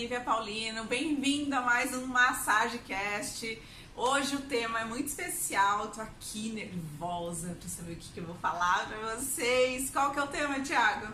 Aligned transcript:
Nívia 0.00 0.20
Paulino. 0.22 0.84
Bem-vindo 0.84 1.54
a 1.54 1.60
mais 1.60 1.94
um 1.94 2.06
MassageCast. 2.06 3.60
Hoje 3.94 4.34
o 4.34 4.40
tema 4.40 4.80
é 4.80 4.84
muito 4.86 5.08
especial, 5.08 5.80
eu 5.84 5.90
tô 5.90 6.00
aqui 6.00 6.48
nervosa 6.52 7.54
pra 7.60 7.68
saber 7.68 7.92
o 7.92 7.96
que, 7.96 8.08
que 8.14 8.20
eu 8.20 8.24
vou 8.24 8.34
falar 8.36 8.88
pra 8.88 9.14
vocês. 9.14 9.90
Qual 9.90 10.10
que 10.10 10.18
é 10.18 10.22
o 10.22 10.26
tema, 10.26 10.58
Thiago? 10.60 11.12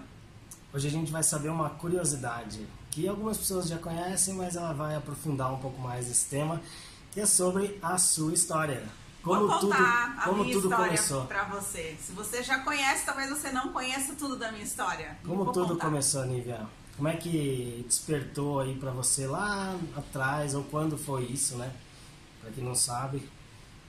Hoje 0.73 0.87
a 0.87 0.91
gente 0.93 1.11
vai 1.11 1.25
saber 1.25 1.49
uma 1.49 1.69
curiosidade 1.69 2.65
que 2.93 3.09
algumas 3.09 3.37
pessoas 3.37 3.67
já 3.67 3.77
conhecem, 3.77 4.35
mas 4.35 4.55
ela 4.55 4.73
vai 4.73 4.95
aprofundar 4.95 5.53
um 5.53 5.59
pouco 5.59 5.81
mais 5.81 6.09
esse 6.09 6.29
tema, 6.29 6.63
que 7.11 7.19
é 7.21 7.27
sobre 7.27 7.81
a 7.83 7.99
sua 7.99 8.33
história. 8.33 8.85
Como 9.21 9.49
Vou 9.49 9.59
contar 9.63 10.13
tudo, 10.13 10.25
como 10.27 10.43
a 10.43 10.45
minha 10.45 10.55
tudo 10.55 10.69
história 10.69 10.87
começou. 10.87 11.25
pra 11.25 11.43
você. 11.43 11.97
Se 12.01 12.13
você 12.13 12.41
já 12.45 12.61
conhece, 12.61 13.05
talvez 13.05 13.31
você 13.31 13.51
não 13.51 13.73
conheça 13.73 14.15
tudo 14.15 14.37
da 14.37 14.53
minha 14.53 14.63
história. 14.63 15.19
Como 15.27 15.45
tudo 15.47 15.71
contar. 15.71 15.87
começou, 15.87 16.25
Nívia? 16.25 16.69
Como 16.97 17.09
é 17.09 17.17
que 17.17 17.85
despertou 17.87 18.61
aí 18.61 18.75
para 18.75 18.91
você 18.91 19.27
lá 19.27 19.79
atrás, 19.95 20.55
ou 20.55 20.65
quando 20.65 20.97
foi 20.97 21.25
isso, 21.25 21.57
né? 21.57 21.71
Para 22.41 22.51
quem 22.51 22.65
não 22.65 22.75
sabe, 22.75 23.29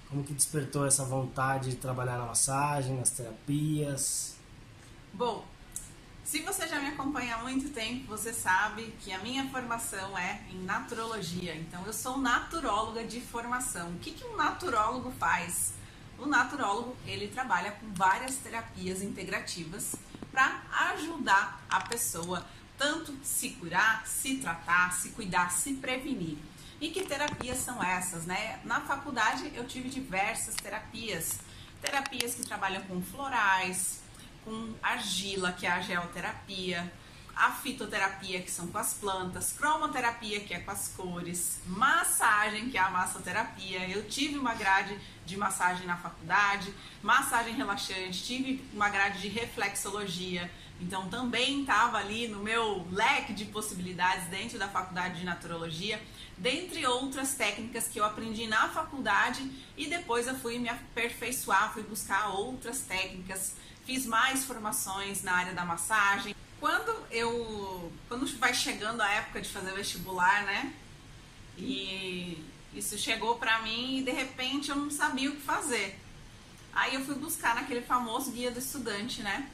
como 0.10 0.24
que 0.24 0.34
despertou 0.34 0.86
essa 0.86 1.06
vontade 1.06 1.72
de 1.72 1.76
trabalhar 1.78 2.18
na 2.18 2.26
massagem, 2.26 2.98
nas 2.98 3.12
terapias? 3.12 4.36
Bom, 5.14 5.46
se 6.28 6.42
você 6.42 6.68
já 6.68 6.82
me 6.82 6.88
acompanha 6.88 7.36
há 7.36 7.38
muito 7.38 7.70
tempo, 7.70 8.08
você 8.08 8.34
sabe 8.34 8.94
que 9.00 9.14
a 9.14 9.20
minha 9.20 9.50
formação 9.50 10.18
é 10.18 10.42
em 10.52 10.62
naturologia. 10.66 11.56
Então, 11.56 11.86
eu 11.86 11.94
sou 11.94 12.18
naturóloga 12.18 13.06
de 13.06 13.22
formação. 13.22 13.92
O 13.92 14.00
que, 14.00 14.12
que 14.12 14.26
um 14.26 14.36
naturólogo 14.36 15.12
faz? 15.12 15.74
O 16.20 16.26
naturólogo 16.26 16.98
ele 17.06 17.30
trabalha 17.30 17.72
com 17.72 17.94
várias 17.94 18.36
terapias 18.36 19.02
integrativas 19.02 19.96
para 20.30 20.64
ajudar 20.92 21.64
a 21.70 21.80
pessoa 21.82 22.46
tanto 22.78 23.18
se 23.24 23.50
curar, 23.52 24.06
se 24.06 24.38
tratar, 24.38 24.94
se 24.94 25.10
cuidar, 25.10 25.52
se 25.52 25.74
prevenir. 25.74 26.38
E 26.80 26.90
que 26.90 27.04
terapias 27.04 27.58
são 27.58 27.84
essas, 27.84 28.26
né? 28.26 28.60
Na 28.64 28.82
faculdade 28.82 29.52
eu 29.56 29.66
tive 29.68 29.90
diversas 29.90 30.56
terapias. 30.56 31.40
Terapias 31.82 32.36
que 32.36 32.44
trabalham 32.44 32.84
com 32.84 33.02
florais, 33.02 34.02
com 34.46 34.74
argila, 34.82 35.52
que 35.52 35.66
é 35.66 35.72
a 35.72 35.82
geoterapia, 35.82 36.92
a 37.38 37.52
fitoterapia, 37.52 38.42
que 38.42 38.50
são 38.50 38.68
com 38.68 38.78
as 38.78 38.96
plantas, 38.96 39.52
cromoterapia, 39.52 40.40
que 40.40 40.54
é 40.54 40.60
com 40.60 40.72
as 40.72 40.88
cores, 40.90 41.60
massagem, 41.68 42.70
que 42.70 42.78
é 42.78 42.82
a 42.82 42.90
massoterapia. 42.90 43.88
Eu 43.88 44.08
tive 44.08 44.38
uma 44.38 44.56
grade 44.56 44.98
de 45.26 45.38
massagem 45.38 45.86
na 45.86 45.98
faculdade, 45.98 46.74
massagem 47.04 47.54
relaxante, 47.54 48.24
tive 48.24 48.66
uma 48.74 48.90
grade 48.90 49.22
de 49.22 49.28
reflexologia. 49.28 50.50
Então 50.80 51.10
também 51.10 51.62
estava 51.62 51.98
ali 51.98 52.28
no 52.28 52.40
meu 52.40 52.88
leque 52.92 53.34
de 53.34 53.46
possibilidades 53.46 54.28
dentro 54.28 54.60
da 54.60 54.68
faculdade 54.68 55.20
de 55.20 55.26
naturologia, 55.26 56.02
dentre 56.38 56.86
outras 56.86 57.34
técnicas 57.34 57.88
que 57.88 58.00
eu 58.00 58.06
aprendi 58.06 58.46
na 58.46 58.70
faculdade 58.70 59.52
e 59.76 59.88
depois 59.88 60.28
eu 60.28 60.36
fui 60.36 60.60
me 60.60 60.70
aperfeiçoar, 60.70 61.74
fui 61.74 61.82
buscar 61.84 62.30
outras 62.30 62.82
técnicas, 62.82 63.56
fiz 63.86 64.06
mais 64.06 64.46
formações 64.46 65.24
na 65.24 65.34
área 65.34 65.54
da 65.54 65.66
massagem. 65.66 66.36
Quando 66.60 66.96
eu, 67.12 67.92
quando 68.08 68.28
vai 68.38 68.54
chegando 68.54 69.02
a 69.02 69.10
época 69.10 69.42
de 69.42 69.50
fazer 69.50 69.74
vestibular, 69.74 70.44
né? 70.44 70.74
E 71.58 72.44
isso 72.74 72.98
chegou 72.98 73.36
pra 73.38 73.62
mim 73.64 73.98
e 73.98 74.04
de 74.04 74.12
repente 74.12 74.70
eu 74.70 74.76
não 74.76 74.92
sabia 74.92 75.30
o 75.30 75.36
que 75.36 75.42
fazer. 75.42 76.00
Aí 76.72 76.94
eu 76.94 77.04
fui 77.04 77.16
buscar 77.16 77.56
naquele 77.56 77.82
famoso 77.82 78.32
guia 78.32 78.52
do 78.52 78.60
estudante, 78.60 79.24
né? 79.24 79.50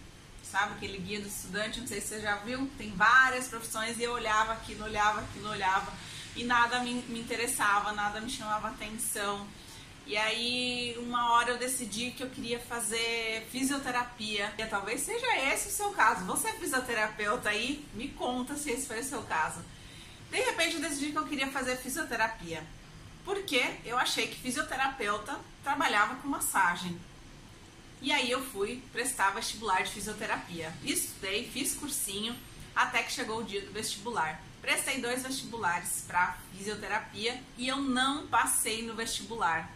Sabe 0.53 0.73
aquele 0.73 0.99
guia 0.99 1.19
do 1.19 1.27
estudante, 1.27 1.79
não 1.79 1.87
sei 1.87 1.99
se 1.99 2.09
você 2.09 2.21
já 2.21 2.35
viu, 2.35 2.69
tem 2.77 2.91
várias 2.91 3.47
profissões 3.47 3.97
e 3.97 4.03
eu 4.03 4.11
olhava 4.11 4.53
aquilo, 4.53 4.83
olhava 4.83 5.21
aquilo, 5.21 5.49
olhava 5.49 5.91
e 6.35 6.43
nada 6.43 6.79
me, 6.81 6.93
me 7.09 7.21
interessava, 7.21 7.91
nada 7.91 8.21
me 8.21 8.29
chamava 8.29 8.67
atenção. 8.67 9.47
E 10.05 10.15
aí, 10.15 10.95
uma 10.99 11.31
hora 11.31 11.49
eu 11.49 11.57
decidi 11.57 12.11
que 12.11 12.21
eu 12.21 12.29
queria 12.29 12.59
fazer 12.59 13.47
fisioterapia. 13.51 14.53
E 14.55 14.65
talvez 14.67 15.01
seja 15.01 15.25
esse 15.51 15.69
o 15.69 15.71
seu 15.71 15.89
caso. 15.89 16.23
Você 16.25 16.49
é 16.49 16.53
fisioterapeuta 16.53 17.49
aí? 17.49 17.83
Me 17.95 18.09
conta 18.09 18.55
se 18.55 18.69
esse 18.69 18.85
foi 18.85 18.99
o 18.99 19.03
seu 19.03 19.23
caso. 19.23 19.59
De 20.29 20.37
repente, 20.37 20.75
eu 20.75 20.81
decidi 20.81 21.11
que 21.11 21.17
eu 21.17 21.25
queria 21.25 21.47
fazer 21.47 21.77
fisioterapia. 21.77 22.63
Porque 23.25 23.79
eu 23.83 23.97
achei 23.97 24.27
que 24.27 24.39
fisioterapeuta 24.39 25.35
trabalhava 25.63 26.13
com 26.17 26.27
massagem. 26.27 26.95
E 28.03 28.11
aí 28.11 28.29
eu 28.29 28.43
fui 28.43 28.83
prestar 28.91 29.29
vestibular 29.29 29.81
de 29.81 29.91
fisioterapia. 29.91 30.73
Estudei, 30.83 31.49
fiz 31.49 31.73
cursinho, 31.73 32.35
até 32.75 33.01
que 33.01 33.13
chegou 33.13 33.39
o 33.39 33.43
dia 33.45 33.61
do 33.61 33.71
vestibular. 33.71 34.41
Prestei 34.61 34.99
dois 34.99 35.23
vestibulares 35.23 36.03
para 36.05 36.37
fisioterapia 36.51 37.41
e 37.57 37.65
eu 37.65 37.77
não 37.77 38.27
passei 38.27 38.85
no 38.85 38.93
vestibular. 38.93 39.71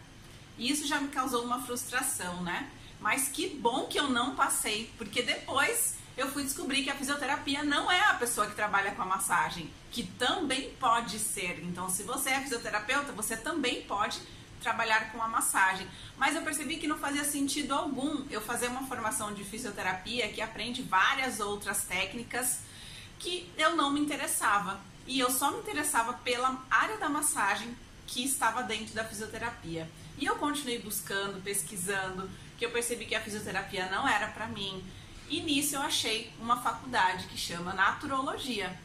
E 0.58 0.70
isso 0.70 0.86
já 0.86 1.00
me 1.00 1.08
causou 1.08 1.42
uma 1.42 1.62
frustração, 1.62 2.42
né? 2.42 2.68
Mas 3.00 3.28
que 3.28 3.48
bom 3.48 3.86
que 3.86 3.98
eu 3.98 4.10
não 4.10 4.36
passei, 4.36 4.92
porque 4.98 5.22
depois 5.22 5.94
eu 6.14 6.30
fui 6.30 6.44
descobrir 6.44 6.84
que 6.84 6.90
a 6.90 6.96
fisioterapia 6.96 7.62
não 7.62 7.90
é 7.90 8.10
a 8.10 8.14
pessoa 8.14 8.46
que 8.46 8.54
trabalha 8.54 8.90
com 8.90 9.00
a 9.00 9.06
massagem, 9.06 9.70
que 9.90 10.02
também 10.02 10.74
pode 10.78 11.18
ser. 11.18 11.64
Então, 11.64 11.88
se 11.88 12.02
você 12.02 12.28
é 12.28 12.42
fisioterapeuta, 12.42 13.10
você 13.12 13.38
também 13.38 13.84
pode 13.84 14.20
trabalhar 14.60 15.12
com 15.12 15.22
a 15.22 15.28
massagem. 15.28 15.86
Mas 16.16 16.34
eu 16.34 16.42
percebi 16.42 16.76
que 16.76 16.86
não 16.86 16.98
fazia 16.98 17.24
sentido 17.24 17.72
algum 17.72 18.24
eu 18.30 18.40
fazer 18.40 18.68
uma 18.68 18.86
formação 18.86 19.32
de 19.32 19.44
fisioterapia 19.44 20.28
que 20.28 20.40
aprende 20.40 20.82
várias 20.82 21.40
outras 21.40 21.84
técnicas 21.84 22.60
que 23.18 23.50
eu 23.56 23.76
não 23.76 23.90
me 23.90 24.00
interessava. 24.00 24.80
E 25.06 25.18
eu 25.18 25.30
só 25.30 25.50
me 25.50 25.58
interessava 25.58 26.12
pela 26.12 26.62
área 26.70 26.98
da 26.98 27.08
massagem 27.08 27.74
que 28.06 28.24
estava 28.24 28.62
dentro 28.62 28.94
da 28.94 29.04
fisioterapia. 29.04 29.88
E 30.18 30.26
eu 30.26 30.36
continuei 30.36 30.80
buscando, 30.80 31.42
pesquisando, 31.42 32.28
que 32.58 32.64
eu 32.64 32.70
percebi 32.70 33.06
que 33.06 33.14
a 33.14 33.20
fisioterapia 33.20 33.88
não 33.90 34.06
era 34.08 34.26
para 34.28 34.46
mim. 34.46 34.82
E 35.28 35.40
nisso 35.40 35.76
eu 35.76 35.82
achei 35.82 36.32
uma 36.40 36.60
faculdade 36.60 37.26
que 37.26 37.36
chama 37.36 37.72
Naturologia, 37.72 38.76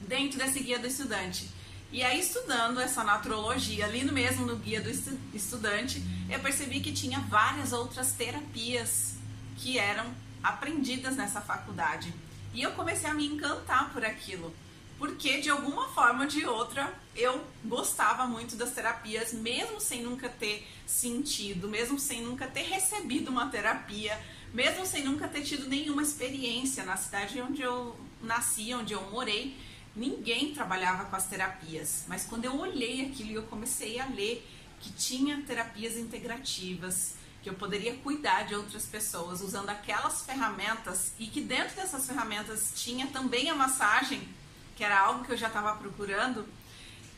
dentro 0.00 0.38
desse 0.38 0.60
guia 0.60 0.78
do 0.78 0.86
estudante. 0.86 1.50
E 1.94 2.02
aí, 2.02 2.18
estudando 2.18 2.80
essa 2.80 3.04
naturologia, 3.04 3.84
ali 3.84 4.02
mesmo 4.02 4.44
no 4.44 4.56
guia 4.56 4.80
do 4.80 4.90
estudante, 5.32 6.02
eu 6.28 6.40
percebi 6.40 6.80
que 6.80 6.92
tinha 6.92 7.20
várias 7.20 7.72
outras 7.72 8.10
terapias 8.10 9.14
que 9.58 9.78
eram 9.78 10.12
aprendidas 10.42 11.14
nessa 11.14 11.40
faculdade. 11.40 12.12
E 12.52 12.60
eu 12.60 12.72
comecei 12.72 13.08
a 13.08 13.14
me 13.14 13.24
encantar 13.24 13.92
por 13.92 14.04
aquilo 14.04 14.52
porque 14.98 15.40
de 15.40 15.50
alguma 15.50 15.88
forma 15.88 16.22
ou 16.22 16.26
de 16.26 16.46
outra 16.46 16.92
eu 17.16 17.44
gostava 17.64 18.26
muito 18.26 18.56
das 18.56 18.70
terapias, 18.70 19.32
mesmo 19.32 19.80
sem 19.80 20.02
nunca 20.02 20.28
ter 20.28 20.66
sentido, 20.86 21.68
mesmo 21.68 21.98
sem 21.98 22.22
nunca 22.22 22.46
ter 22.46 22.62
recebido 22.62 23.28
uma 23.28 23.48
terapia, 23.48 24.18
mesmo 24.52 24.86
sem 24.86 25.04
nunca 25.04 25.28
ter 25.28 25.42
tido 25.42 25.68
nenhuma 25.68 26.02
experiência 26.02 26.84
na 26.84 26.96
cidade 26.96 27.40
onde 27.40 27.62
eu 27.62 27.96
nasci, 28.22 28.72
onde 28.74 28.92
eu 28.92 29.02
morei. 29.10 29.56
Ninguém 29.96 30.52
trabalhava 30.52 31.04
com 31.04 31.14
as 31.14 31.26
terapias, 31.26 32.04
mas 32.08 32.24
quando 32.24 32.44
eu 32.44 32.58
olhei 32.58 33.06
aquilo 33.06 33.30
e 33.30 33.34
eu 33.34 33.44
comecei 33.44 34.00
a 34.00 34.06
ler 34.06 34.44
que 34.80 34.92
tinha 34.92 35.40
terapias 35.42 35.96
integrativas, 35.96 37.14
que 37.42 37.48
eu 37.48 37.54
poderia 37.54 37.94
cuidar 37.98 38.42
de 38.44 38.54
outras 38.54 38.86
pessoas 38.86 39.40
usando 39.40 39.68
aquelas 39.68 40.22
ferramentas 40.24 41.12
e 41.18 41.26
que 41.26 41.40
dentro 41.40 41.76
dessas 41.76 42.06
ferramentas 42.06 42.72
tinha 42.74 43.06
também 43.06 43.50
a 43.50 43.54
massagem, 43.54 44.26
que 44.74 44.82
era 44.82 44.98
algo 44.98 45.24
que 45.24 45.30
eu 45.30 45.36
já 45.36 45.46
estava 45.46 45.76
procurando, 45.76 46.44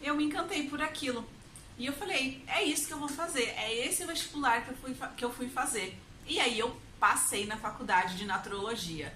eu 0.02 0.14
me 0.14 0.24
encantei 0.24 0.68
por 0.68 0.82
aquilo. 0.82 1.26
E 1.78 1.86
eu 1.86 1.92
falei, 1.92 2.42
é 2.46 2.62
isso 2.62 2.86
que 2.86 2.92
eu 2.92 2.98
vou 2.98 3.08
fazer, 3.08 3.54
é 3.56 3.86
esse 3.86 4.04
vestibular 4.04 4.64
que 4.64 4.70
eu 4.70 4.76
fui, 4.76 4.96
que 5.16 5.24
eu 5.24 5.32
fui 5.32 5.48
fazer. 5.48 5.98
E 6.26 6.40
aí 6.40 6.58
eu 6.58 6.76
passei 6.98 7.46
na 7.46 7.56
faculdade 7.56 8.16
de 8.16 8.24
naturologia. 8.24 9.14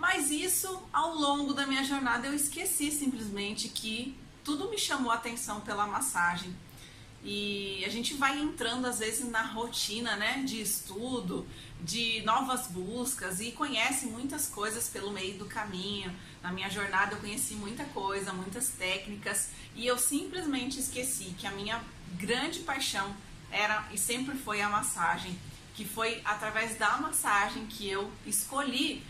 Mas 0.00 0.30
isso, 0.30 0.82
ao 0.90 1.14
longo 1.14 1.52
da 1.52 1.66
minha 1.66 1.84
jornada, 1.84 2.26
eu 2.26 2.34
esqueci 2.34 2.90
simplesmente 2.90 3.68
que 3.68 4.16
tudo 4.42 4.70
me 4.70 4.78
chamou 4.78 5.12
a 5.12 5.16
atenção 5.16 5.60
pela 5.60 5.86
massagem. 5.86 6.56
E 7.22 7.84
a 7.84 7.88
gente 7.90 8.14
vai 8.14 8.38
entrando 8.40 8.86
às 8.86 8.98
vezes 8.98 9.28
na 9.28 9.42
rotina, 9.42 10.16
né, 10.16 10.42
de 10.42 10.58
estudo, 10.58 11.46
de 11.82 12.22
novas 12.22 12.66
buscas 12.68 13.42
e 13.42 13.52
conhece 13.52 14.06
muitas 14.06 14.46
coisas 14.46 14.88
pelo 14.88 15.10
meio 15.10 15.38
do 15.38 15.44
caminho. 15.44 16.10
Na 16.42 16.50
minha 16.50 16.70
jornada 16.70 17.14
eu 17.14 17.20
conheci 17.20 17.52
muita 17.52 17.84
coisa, 17.84 18.32
muitas 18.32 18.70
técnicas 18.70 19.50
e 19.76 19.86
eu 19.86 19.98
simplesmente 19.98 20.80
esqueci 20.80 21.34
que 21.36 21.46
a 21.46 21.50
minha 21.50 21.78
grande 22.14 22.60
paixão 22.60 23.14
era 23.52 23.86
e 23.92 23.98
sempre 23.98 24.34
foi 24.38 24.62
a 24.62 24.68
massagem, 24.70 25.38
que 25.74 25.84
foi 25.84 26.22
através 26.24 26.78
da 26.78 26.96
massagem 26.96 27.66
que 27.66 27.86
eu 27.86 28.10
escolhi 28.24 29.04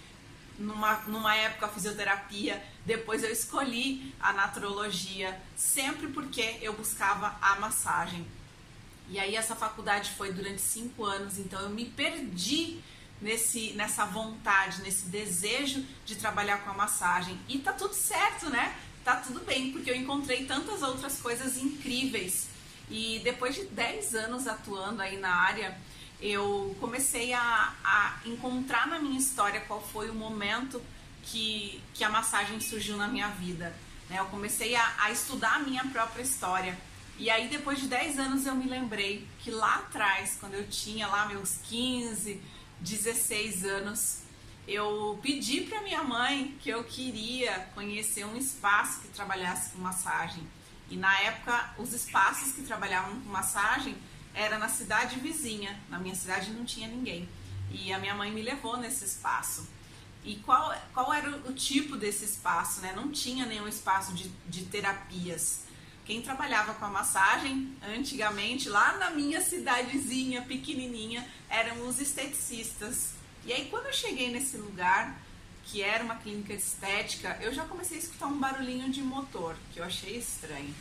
numa, 0.60 1.00
numa 1.06 1.34
época 1.34 1.66
a 1.66 1.68
fisioterapia, 1.68 2.62
depois 2.86 3.24
eu 3.24 3.30
escolhi 3.30 4.14
a 4.20 4.32
naturologia, 4.32 5.40
sempre 5.56 6.08
porque 6.08 6.58
eu 6.62 6.72
buscava 6.74 7.36
a 7.40 7.56
massagem. 7.56 8.26
E 9.08 9.18
aí 9.18 9.34
essa 9.34 9.56
faculdade 9.56 10.10
foi 10.12 10.32
durante 10.32 10.60
cinco 10.60 11.04
anos, 11.04 11.38
então 11.38 11.60
eu 11.60 11.70
me 11.70 11.84
perdi 11.84 12.78
nesse, 13.20 13.72
nessa 13.72 14.04
vontade, 14.04 14.82
nesse 14.82 15.06
desejo 15.06 15.84
de 16.06 16.14
trabalhar 16.14 16.58
com 16.58 16.70
a 16.70 16.74
massagem. 16.74 17.36
E 17.48 17.58
tá 17.58 17.72
tudo 17.72 17.94
certo, 17.94 18.48
né? 18.48 18.76
tá 19.04 19.16
tudo 19.16 19.40
bem, 19.40 19.72
porque 19.72 19.90
eu 19.90 19.94
encontrei 19.94 20.44
tantas 20.44 20.82
outras 20.82 21.20
coisas 21.20 21.56
incríveis. 21.56 22.48
E 22.90 23.20
depois 23.22 23.54
de 23.54 23.64
10 23.66 24.14
anos 24.14 24.46
atuando 24.46 25.00
aí 25.00 25.16
na 25.16 25.32
área, 25.32 25.76
eu 26.20 26.76
comecei 26.78 27.32
a, 27.32 27.74
a 27.82 28.20
encontrar 28.26 28.86
na 28.86 28.98
minha 28.98 29.18
história 29.18 29.60
qual 29.60 29.80
foi 29.80 30.10
o 30.10 30.14
momento 30.14 30.80
que, 31.22 31.82
que 31.94 32.04
a 32.04 32.10
massagem 32.10 32.60
surgiu 32.60 32.96
na 32.96 33.08
minha 33.08 33.28
vida. 33.28 33.74
Né? 34.08 34.18
Eu 34.18 34.26
comecei 34.26 34.74
a, 34.74 34.94
a 34.98 35.10
estudar 35.10 35.54
a 35.54 35.58
minha 35.60 35.84
própria 35.86 36.22
história. 36.22 36.76
E 37.18 37.30
aí, 37.30 37.48
depois 37.48 37.78
de 37.78 37.86
10 37.86 38.18
anos, 38.18 38.46
eu 38.46 38.54
me 38.54 38.68
lembrei 38.68 39.26
que 39.40 39.50
lá 39.50 39.76
atrás, 39.76 40.36
quando 40.40 40.54
eu 40.54 40.66
tinha 40.68 41.06
lá 41.06 41.26
meus 41.26 41.58
15, 41.68 42.40
16 42.80 43.64
anos, 43.64 44.22
eu 44.66 45.18
pedi 45.22 45.62
para 45.62 45.82
minha 45.82 46.02
mãe 46.02 46.56
que 46.60 46.70
eu 46.70 46.84
queria 46.84 47.68
conhecer 47.74 48.24
um 48.24 48.36
espaço 48.36 49.00
que 49.00 49.08
trabalhasse 49.08 49.70
com 49.70 49.78
massagem. 49.78 50.46
E 50.90 50.96
na 50.96 51.18
época, 51.20 51.74
os 51.78 51.92
espaços 51.92 52.52
que 52.52 52.62
trabalhavam 52.62 53.20
com 53.20 53.28
massagem 53.30 53.96
era 54.34 54.58
na 54.58 54.68
cidade 54.68 55.18
vizinha. 55.18 55.78
Na 55.88 55.98
minha 55.98 56.14
cidade 56.14 56.50
não 56.50 56.64
tinha 56.64 56.88
ninguém. 56.88 57.28
E 57.70 57.92
a 57.92 57.98
minha 57.98 58.14
mãe 58.14 58.30
me 58.30 58.42
levou 58.42 58.76
nesse 58.76 59.04
espaço. 59.04 59.68
E 60.24 60.36
qual, 60.36 60.74
qual 60.92 61.12
era 61.12 61.30
o 61.30 61.52
tipo 61.52 61.96
desse 61.96 62.24
espaço? 62.24 62.80
Né? 62.80 62.92
Não 62.94 63.10
tinha 63.10 63.46
nenhum 63.46 63.66
espaço 63.66 64.12
de, 64.12 64.28
de 64.48 64.64
terapias. 64.66 65.62
Quem 66.04 66.20
trabalhava 66.20 66.74
com 66.74 66.84
a 66.84 66.90
massagem 66.90 67.74
antigamente, 67.82 68.68
lá 68.68 68.96
na 68.98 69.10
minha 69.10 69.40
cidadezinha 69.40 70.42
pequenininha, 70.42 71.26
eram 71.48 71.86
os 71.86 72.00
esteticistas. 72.00 73.12
E 73.46 73.52
aí, 73.52 73.66
quando 73.70 73.86
eu 73.86 73.92
cheguei 73.92 74.30
nesse 74.30 74.56
lugar, 74.56 75.18
que 75.64 75.82
era 75.82 76.02
uma 76.02 76.16
clínica 76.16 76.52
estética, 76.52 77.38
eu 77.40 77.54
já 77.54 77.64
comecei 77.64 77.96
a 77.96 78.00
escutar 78.00 78.26
um 78.26 78.38
barulhinho 78.38 78.90
de 78.90 79.00
motor, 79.02 79.56
que 79.72 79.78
eu 79.78 79.84
achei 79.84 80.16
estranho. 80.18 80.74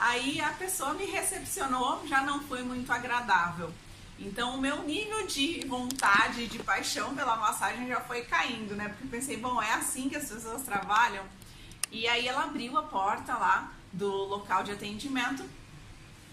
Aí 0.00 0.40
a 0.40 0.52
pessoa 0.52 0.94
me 0.94 1.04
recepcionou, 1.06 2.06
já 2.06 2.22
não 2.22 2.40
foi 2.42 2.62
muito 2.62 2.90
agradável. 2.92 3.72
Então 4.18 4.56
o 4.56 4.60
meu 4.60 4.82
nível 4.82 5.26
de 5.26 5.64
vontade, 5.66 6.46
de 6.46 6.58
paixão 6.60 7.14
pela 7.14 7.36
massagem 7.36 7.86
já 7.88 8.00
foi 8.00 8.22
caindo, 8.22 8.74
né? 8.76 8.88
Porque 8.88 9.04
eu 9.04 9.10
pensei, 9.10 9.36
bom, 9.36 9.60
é 9.60 9.72
assim 9.74 10.08
que 10.08 10.16
as 10.16 10.28
pessoas 10.28 10.62
trabalham. 10.62 11.24
E 11.90 12.06
aí 12.06 12.28
ela 12.28 12.44
abriu 12.44 12.76
a 12.76 12.82
porta 12.82 13.36
lá 13.36 13.72
do 13.92 14.08
local 14.08 14.62
de 14.62 14.72
atendimento 14.72 15.44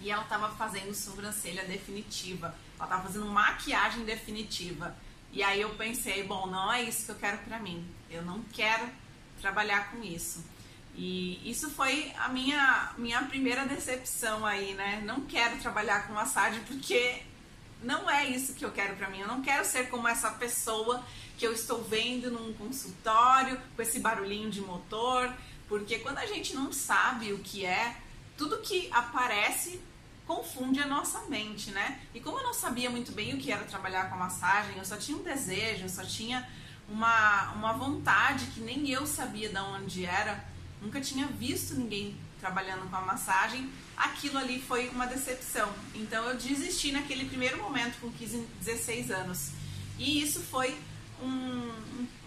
e 0.00 0.10
ela 0.10 0.22
estava 0.22 0.50
fazendo 0.50 0.94
sobrancelha 0.94 1.64
definitiva. 1.64 2.54
Ela 2.76 2.84
estava 2.84 3.02
fazendo 3.02 3.26
maquiagem 3.26 4.04
definitiva. 4.04 4.96
E 5.32 5.42
aí 5.42 5.60
eu 5.60 5.70
pensei, 5.74 6.22
bom, 6.22 6.46
não 6.46 6.72
é 6.72 6.82
isso 6.82 7.06
que 7.06 7.12
eu 7.12 7.16
quero 7.16 7.38
para 7.38 7.58
mim. 7.58 7.86
Eu 8.10 8.22
não 8.22 8.42
quero 8.52 8.88
trabalhar 9.40 9.90
com 9.90 10.02
isso. 10.02 10.44
E 10.96 11.50
isso 11.50 11.70
foi 11.70 12.10
a 12.18 12.28
minha, 12.28 12.92
minha 12.96 13.22
primeira 13.24 13.66
decepção 13.66 14.46
aí, 14.46 14.72
né? 14.74 15.02
Não 15.04 15.20
quero 15.22 15.58
trabalhar 15.58 16.06
com 16.06 16.14
massagem 16.14 16.60
porque 16.64 17.22
não 17.82 18.08
é 18.08 18.26
isso 18.26 18.54
que 18.54 18.64
eu 18.64 18.72
quero 18.72 18.96
para 18.96 19.10
mim. 19.10 19.20
Eu 19.20 19.28
não 19.28 19.42
quero 19.42 19.64
ser 19.64 19.90
como 19.90 20.08
essa 20.08 20.30
pessoa 20.30 21.04
que 21.36 21.46
eu 21.46 21.52
estou 21.52 21.82
vendo 21.82 22.30
num 22.30 22.54
consultório 22.54 23.60
com 23.74 23.82
esse 23.82 24.00
barulhinho 24.00 24.50
de 24.50 24.62
motor, 24.62 25.30
porque 25.68 25.98
quando 25.98 26.18
a 26.18 26.26
gente 26.26 26.54
não 26.54 26.72
sabe 26.72 27.32
o 27.32 27.38
que 27.38 27.66
é, 27.66 27.94
tudo 28.38 28.58
que 28.58 28.88
aparece 28.90 29.80
confunde 30.26 30.80
a 30.80 30.86
nossa 30.86 31.20
mente, 31.28 31.70
né? 31.70 32.00
E 32.14 32.20
como 32.20 32.38
eu 32.38 32.42
não 32.42 32.54
sabia 32.54 32.90
muito 32.90 33.12
bem 33.12 33.34
o 33.34 33.38
que 33.38 33.52
era 33.52 33.64
trabalhar 33.64 34.10
com 34.10 34.16
massagem, 34.16 34.76
eu 34.76 34.84
só 34.84 34.96
tinha 34.96 35.16
um 35.16 35.22
desejo, 35.22 35.84
eu 35.84 35.88
só 35.88 36.04
tinha 36.04 36.48
uma, 36.88 37.52
uma 37.52 37.72
vontade 37.74 38.46
que 38.46 38.60
nem 38.60 38.90
eu 38.90 39.06
sabia 39.06 39.48
de 39.48 39.58
onde 39.58 40.04
era, 40.04 40.44
nunca 40.80 41.00
tinha 41.00 41.26
visto 41.26 41.74
ninguém 41.74 42.16
trabalhando 42.40 42.88
com 42.88 42.96
a 42.96 43.00
massagem, 43.00 43.70
aquilo 43.96 44.38
ali 44.38 44.60
foi 44.60 44.88
uma 44.88 45.06
decepção. 45.06 45.72
Então 45.94 46.24
eu 46.24 46.36
desisti 46.36 46.92
naquele 46.92 47.24
primeiro 47.26 47.58
momento 47.62 47.98
com 48.00 48.10
15, 48.10 48.46
16 48.60 49.10
anos. 49.10 49.50
E 49.98 50.20
isso 50.22 50.40
foi 50.40 50.76
um, 51.22 51.72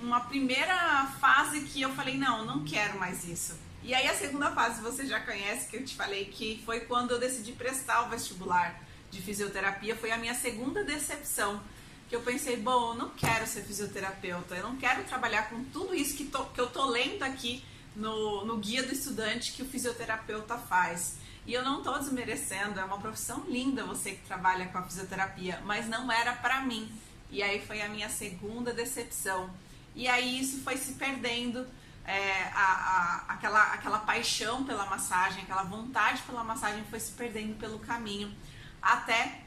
uma 0.02 0.22
primeira 0.22 1.06
fase 1.20 1.62
que 1.62 1.82
eu 1.82 1.94
falei, 1.94 2.18
não, 2.18 2.46
não 2.46 2.64
quero 2.64 3.00
mais 3.00 3.24
isso. 3.26 3.54
E 3.84 3.94
aí 3.94 4.08
a 4.08 4.16
segunda 4.16 4.52
fase 4.52 4.82
você 4.82 5.06
já 5.06 5.20
conhece, 5.20 5.70
que 5.70 5.78
eu 5.78 5.86
te 5.86 5.96
falei 5.96 6.26
que 6.26 6.62
foi 6.66 6.82
quando 6.82 7.12
eu 7.12 7.20
decidi 7.20 7.54
prestar 7.54 8.02
o 8.06 8.10
vestibular 8.10 8.82
de 9.10 9.22
fisioterapia, 9.22 9.96
foi 9.96 10.12
a 10.12 10.18
minha 10.18 10.34
segunda 10.34 10.84
decepção. 10.84 11.62
Que 12.10 12.16
eu 12.16 12.22
pensei, 12.22 12.58
bom, 12.58 12.94
eu 12.94 12.96
não 12.96 13.10
quero 13.10 13.46
ser 13.46 13.64
fisioterapeuta, 13.64 14.56
eu 14.56 14.64
não 14.64 14.76
quero 14.78 15.04
trabalhar 15.04 15.50
com 15.50 15.64
tudo 15.66 15.94
isso 15.94 16.18
que, 16.18 16.26
tô, 16.26 16.44
que 16.46 16.60
eu 16.60 16.68
tô 16.68 16.86
lendo 16.88 17.22
aqui 17.22 17.64
no, 17.96 18.46
no 18.46 18.58
guia 18.58 18.84
do 18.84 18.94
estudante 18.94 19.54
que 19.54 19.62
o 19.62 19.66
fisioterapeuta 19.66 20.58
faz. 20.58 21.18
E 21.46 21.54
eu 21.54 21.64
não 21.64 21.80
estou 21.80 21.98
desmerecendo, 21.98 22.80
é 22.80 22.84
uma 22.84 23.00
profissão 23.00 23.44
linda 23.48 23.84
você 23.84 24.12
que 24.12 24.26
trabalha 24.26 24.68
com 24.68 24.78
a 24.78 24.84
fisioterapia, 24.84 25.62
mas 25.66 25.88
não 25.88 26.12
era 26.12 26.34
para 26.34 26.62
mim. 26.62 26.92
E 27.32 27.42
aí 27.42 27.66
foi 27.66 27.82
a 27.82 27.90
minha 27.90 28.10
segunda 28.10 28.74
decepção. 28.74 29.50
E 29.96 30.08
aí 30.08 30.40
isso 30.40 30.62
foi 30.62 30.78
se 30.78 30.94
perdendo 30.94 31.66
é, 32.06 32.44
a, 32.54 33.26
a, 33.28 33.34
aquela, 33.34 33.74
aquela 33.74 34.00
paixão 34.00 34.64
pela 34.64 34.86
massagem, 34.86 35.44
aquela 35.44 35.64
vontade 35.64 36.22
pela 36.24 36.44
massagem 36.44 36.84
foi 36.86 37.00
se 37.00 37.12
perdendo 37.12 37.58
pelo 37.58 37.80
caminho. 37.80 38.34
Até. 38.82 39.42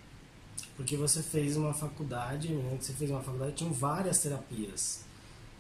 Porque 0.77 0.97
você 0.97 1.23
fez 1.23 1.57
uma 1.57 1.75
faculdade, 1.75 2.49
né? 2.49 2.79
Você 2.81 2.93
fez 2.93 3.11
uma 3.11 3.23
faculdade, 3.23 3.55
tinham 3.55 3.73
várias 3.73 4.19
terapias. 4.19 5.05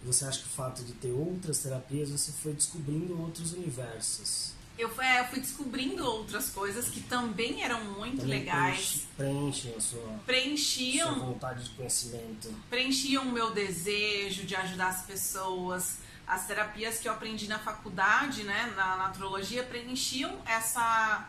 Você 0.04 0.24
acha 0.24 0.40
que 0.40 0.46
o 0.46 0.50
fato 0.50 0.82
de 0.82 0.92
ter 0.94 1.12
outras 1.12 1.58
terapias, 1.58 2.10
você 2.10 2.32
foi 2.32 2.52
descobrindo 2.52 3.20
outros 3.20 3.52
universos? 3.52 4.52
Eu 4.78 4.88
fui, 4.88 5.04
é, 5.04 5.20
eu 5.20 5.24
fui 5.26 5.40
descobrindo 5.40 6.04
outras 6.04 6.50
coisas 6.50 6.88
que 6.88 7.00
também 7.02 7.62
eram 7.62 7.84
muito 7.84 8.22
também 8.22 8.40
legais. 8.40 9.06
Preenchem 9.16 9.74
a 9.76 9.80
sua, 9.80 10.20
preenchiam, 10.26 11.14
sua 11.14 11.26
vontade 11.26 11.64
de 11.64 11.70
conhecimento. 11.70 12.52
Preenchiam 12.68 13.24
o 13.24 13.32
meu 13.32 13.52
desejo 13.52 14.44
de 14.44 14.56
ajudar 14.56 14.88
as 14.88 15.02
pessoas 15.02 15.98
as 16.26 16.46
terapias 16.46 16.98
que 16.98 17.08
eu 17.08 17.12
aprendi 17.12 17.46
na 17.48 17.58
faculdade, 17.58 18.44
né, 18.44 18.72
na 18.76 18.96
naturologia, 18.96 19.62
preenchiam 19.62 20.38
essa 20.46 21.28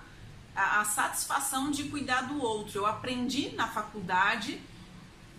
a, 0.55 0.81
a 0.81 0.85
satisfação 0.85 1.71
de 1.71 1.85
cuidar 1.85 2.21
do 2.21 2.41
outro. 2.41 2.79
Eu 2.79 2.85
aprendi 2.85 3.49
na 3.55 3.67
faculdade 3.67 4.61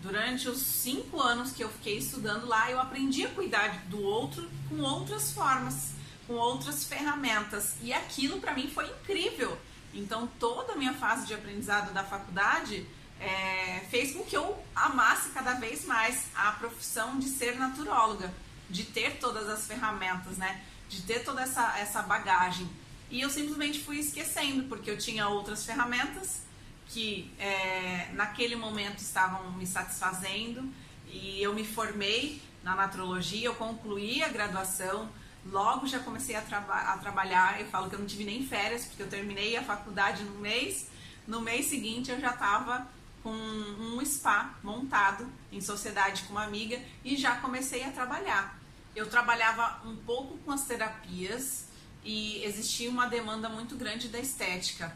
durante 0.05 0.47
os 0.47 0.59
cinco 0.59 1.19
anos 1.19 1.51
que 1.51 1.63
eu 1.63 1.69
fiquei 1.69 1.97
estudando 1.97 2.45
lá, 2.45 2.69
eu 2.69 2.79
aprendi 2.79 3.25
a 3.25 3.29
cuidar 3.29 3.85
do 3.87 3.99
outro 4.03 4.47
com 4.69 4.79
outras 4.81 5.31
formas, 5.31 5.93
com 6.27 6.33
outras 6.33 6.83
ferramentas. 6.83 7.75
E 7.81 7.91
aquilo 7.91 8.39
para 8.39 8.53
mim 8.53 8.69
foi 8.69 8.87
incrível. 8.87 9.57
Então, 9.93 10.27
toda 10.39 10.73
a 10.73 10.75
minha 10.75 10.93
fase 10.93 11.25
de 11.25 11.33
aprendizado 11.33 11.91
da 11.91 12.03
faculdade 12.03 12.85
é, 13.19 13.83
fez 13.89 14.13
com 14.13 14.23
que 14.23 14.37
eu 14.37 14.63
amasse 14.75 15.29
cada 15.29 15.55
vez 15.55 15.85
mais 15.85 16.27
a 16.35 16.51
profissão 16.51 17.17
de 17.17 17.27
ser 17.27 17.57
naturóloga 17.57 18.31
de 18.69 18.83
ter 18.83 19.17
todas 19.17 19.49
as 19.49 19.65
ferramentas, 19.65 20.37
né? 20.37 20.63
De 20.87 21.01
ter 21.01 21.23
toda 21.23 21.41
essa, 21.41 21.77
essa 21.79 22.01
bagagem. 22.01 22.69
E 23.09 23.21
eu 23.21 23.29
simplesmente 23.29 23.79
fui 23.79 23.99
esquecendo, 23.99 24.63
porque 24.63 24.89
eu 24.89 24.97
tinha 24.97 25.27
outras 25.27 25.65
ferramentas 25.65 26.41
que 26.87 27.31
é, 27.39 28.09
naquele 28.13 28.55
momento 28.55 28.99
estavam 28.99 29.51
me 29.53 29.65
satisfazendo 29.65 30.71
e 31.07 31.41
eu 31.41 31.53
me 31.53 31.65
formei 31.65 32.41
na 32.63 32.75
naturologia, 32.75 33.47
eu 33.47 33.55
concluí 33.55 34.23
a 34.23 34.27
graduação, 34.27 35.09
logo 35.45 35.87
já 35.87 35.99
comecei 35.99 36.35
a, 36.35 36.39
a 36.39 36.97
trabalhar. 36.97 37.59
Eu 37.59 37.67
falo 37.67 37.89
que 37.89 37.95
eu 37.95 37.99
não 37.99 38.07
tive 38.07 38.23
nem 38.23 38.45
férias, 38.45 38.85
porque 38.85 39.03
eu 39.03 39.07
terminei 39.07 39.55
a 39.55 39.63
faculdade 39.63 40.23
no 40.23 40.39
mês, 40.39 40.87
no 41.27 41.41
mês 41.41 41.67
seguinte 41.67 42.11
eu 42.11 42.19
já 42.19 42.31
estava 42.31 42.87
com 43.23 43.31
um 43.31 44.05
spa 44.05 44.55
montado 44.61 45.27
em 45.51 45.59
sociedade 45.59 46.23
com 46.23 46.33
uma 46.33 46.43
amiga 46.43 46.79
e 47.03 47.17
já 47.17 47.37
comecei 47.37 47.83
a 47.83 47.91
trabalhar. 47.91 48.59
Eu 48.95 49.09
trabalhava 49.09 49.81
um 49.85 49.95
pouco 49.95 50.37
com 50.39 50.51
as 50.51 50.65
terapias 50.65 51.65
e 52.03 52.43
existia 52.43 52.89
uma 52.89 53.07
demanda 53.07 53.49
muito 53.49 53.75
grande 53.75 54.07
da 54.07 54.19
estética 54.19 54.95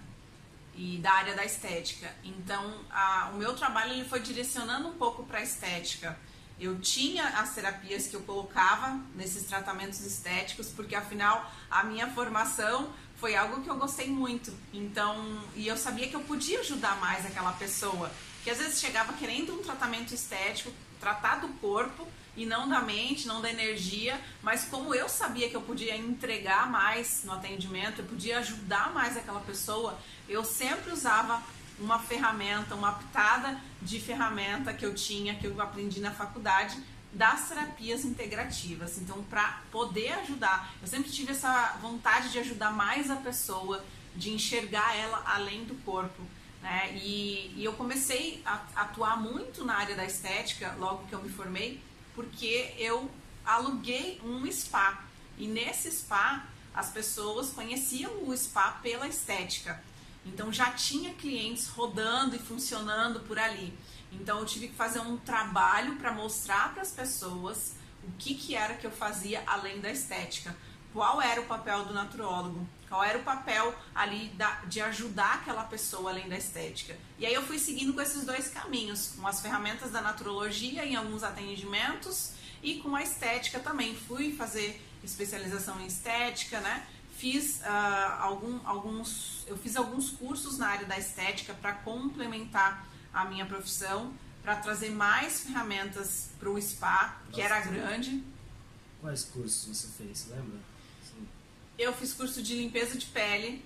e 0.80 0.98
da 1.00 1.12
área 1.12 1.36
da 1.36 1.44
estética. 1.44 2.10
Então, 2.24 2.74
a, 2.90 3.32
o 3.34 3.38
meu 3.38 3.54
trabalho 3.54 3.92
ele 3.92 4.06
foi 4.08 4.22
direcionando 4.22 4.88
um 4.88 4.94
pouco 4.94 5.24
para 5.24 5.40
a 5.40 5.44
estética. 5.44 6.18
Eu 6.58 6.80
tinha 6.80 7.28
as 7.28 7.54
terapias 7.54 8.08
que 8.08 8.16
eu 8.16 8.22
colocava 8.22 8.98
nesses 9.14 9.44
tratamentos 9.44 10.00
estéticos, 10.00 10.70
porque 10.70 10.96
afinal 10.96 11.52
a 11.70 11.84
minha 11.84 12.08
formação 12.08 12.94
foi 13.18 13.36
algo 13.36 13.62
que 13.62 13.70
eu 13.70 13.76
gostei 13.76 14.08
muito. 14.08 14.58
Então, 14.74 15.44
e 15.54 15.68
eu 15.68 15.76
sabia 15.76 16.08
que 16.08 16.16
eu 16.16 16.22
podia 16.22 16.62
ajudar 16.62 16.98
mais 17.02 17.26
aquela 17.26 17.52
pessoa, 17.52 18.10
que 18.46 18.50
às 18.50 18.58
vezes 18.58 18.80
chegava 18.80 19.12
querendo 19.14 19.54
um 19.54 19.62
tratamento 19.62 20.14
estético, 20.14 20.72
tratar 21.00 21.38
do 21.38 21.48
corpo 21.60 22.08
e 22.36 22.46
não 22.46 22.70
da 22.70 22.82
mente, 22.82 23.28
não 23.28 23.42
da 23.42 23.50
energia, 23.50 24.20
mas 24.42 24.66
como 24.66 24.94
eu 24.94 25.10
sabia 25.10 25.50
que 25.50 25.56
eu 25.56 25.62
podia 25.62 25.98
entregar 25.98 26.70
mais 26.70 27.22
no 27.26 27.34
atendimento, 27.34 28.00
eu 28.00 28.06
podia 28.06 28.40
ajudar 28.40 28.94
mais 28.94 29.18
aquela 29.18 29.42
pessoa, 29.42 29.98
eu 30.28 30.44
sempre 30.44 30.92
usava 30.92 31.42
uma 31.80 32.00
ferramenta, 32.00 32.76
uma 32.76 32.94
pitada 32.94 33.60
de 33.82 34.00
ferramenta 34.00 34.74
que 34.74 34.86
eu 34.86 34.94
tinha, 34.94 35.36
que 35.36 35.48
eu 35.48 35.62
aprendi 35.62 36.00
na 36.00 36.12
faculdade 36.12 36.78
das 37.12 37.48
terapias 37.48 38.06
integrativas. 38.06 38.98
Então, 38.98 39.24
para 39.24 39.62
poder 39.72 40.12
ajudar, 40.20 40.74
eu 40.82 40.88
sempre 40.88 41.10
tive 41.10 41.32
essa 41.32 41.78
vontade 41.82 42.32
de 42.32 42.40
ajudar 42.40 42.72
mais 42.72 43.10
a 43.10 43.16
pessoa, 43.16 43.84
de 44.16 44.32
enxergar 44.32 44.96
ela 44.96 45.24
além 45.26 45.64
do 45.64 45.76
corpo. 45.84 46.22
Né? 46.62 46.94
E, 46.96 47.54
e 47.56 47.64
eu 47.64 47.74
comecei 47.74 48.42
a 48.46 48.62
atuar 48.76 49.18
muito 49.18 49.64
na 49.64 49.76
área 49.76 49.96
da 49.96 50.06
estética 50.06 50.76
logo 50.78 51.08
que 51.08 51.14
eu 51.14 51.22
me 51.22 51.30
formei, 51.30 51.82
porque 52.14 52.74
eu 52.78 53.10
aluguei 53.46 54.20
um 54.24 54.46
spa. 54.52 55.04
E 55.38 55.48
nesse 55.48 55.90
spa, 55.92 56.46
as 56.74 56.90
pessoas 56.92 57.52
conheciam 57.52 58.28
o 58.28 58.36
spa 58.36 58.72
pela 58.84 59.08
estética. 59.08 59.82
Então 60.26 60.52
já 60.52 60.72
tinha 60.72 61.14
clientes 61.14 61.68
rodando 61.68 62.36
e 62.36 62.40
funcionando 62.40 63.22
por 63.22 63.40
ali. 63.40 63.74
Então 64.12 64.40
eu 64.40 64.46
tive 64.46 64.68
que 64.68 64.76
fazer 64.76 65.00
um 65.00 65.18
trabalho 65.18 65.96
para 65.96 66.12
mostrar 66.12 66.74
para 66.74 66.82
as 66.82 66.92
pessoas 66.92 67.76
o 68.04 68.12
que, 68.18 68.34
que 68.36 68.56
era 68.56 68.76
que 68.76 68.86
eu 68.86 68.92
fazia 68.92 69.44
além 69.48 69.80
da 69.80 69.92
estética. 69.92 70.56
Qual 70.94 71.22
era 71.22 71.42
o 71.42 71.46
papel 71.46 71.86
do 71.86 71.94
naturólogo? 71.94 72.68
Qual 72.90 73.04
era 73.04 73.20
o 73.20 73.24
papel 73.24 73.74
ali 73.94 74.30
da, 74.30 74.56
de 74.66 74.82
ajudar 74.82 75.36
aquela 75.36 75.64
pessoa 75.64 76.10
além 76.10 76.28
da 76.28 76.36
estética? 76.36 76.98
E 77.20 77.26
aí 77.26 77.34
eu 77.34 77.44
fui 77.44 77.60
seguindo 77.60 77.94
com 77.94 78.02
esses 78.02 78.26
dois 78.26 78.50
caminhos, 78.50 79.14
com 79.16 79.28
as 79.28 79.40
ferramentas 79.40 79.92
da 79.92 80.02
naturologia 80.02 80.84
em 80.84 80.96
alguns 80.96 81.22
atendimentos 81.22 82.32
e 82.64 82.80
com 82.80 82.96
a 82.96 83.04
estética 83.04 83.60
também. 83.60 83.96
Fui 83.96 84.36
fazer 84.36 84.82
especialização 85.04 85.80
em 85.80 85.86
estética, 85.86 86.60
né? 86.62 86.86
Fiz 87.16 87.60
uh, 87.60 88.22
algum, 88.22 88.60
alguns, 88.66 89.46
eu 89.46 89.58
fiz 89.58 89.76
alguns 89.76 90.10
cursos 90.10 90.58
na 90.58 90.70
área 90.70 90.88
da 90.88 90.98
estética 90.98 91.54
para 91.54 91.74
complementar 91.74 92.88
a 93.14 93.26
minha 93.26 93.46
profissão, 93.46 94.14
para 94.42 94.56
trazer 94.56 94.90
mais 94.90 95.42
ferramentas 95.42 96.30
para 96.40 96.50
o 96.50 96.60
spa, 96.60 97.20
que 97.32 97.42
Nossa, 97.42 97.54
era 97.54 97.62
grande. 97.62 98.24
Quais 99.02 99.26
cursos 99.26 99.78
você 99.78 99.88
fez, 99.90 100.28
lembra? 100.30 100.60
Eu 101.80 101.94
fiz 101.94 102.12
curso 102.12 102.44
de 102.44 102.56
limpeza 102.56 102.98
de 102.98 103.06
pele, 103.06 103.64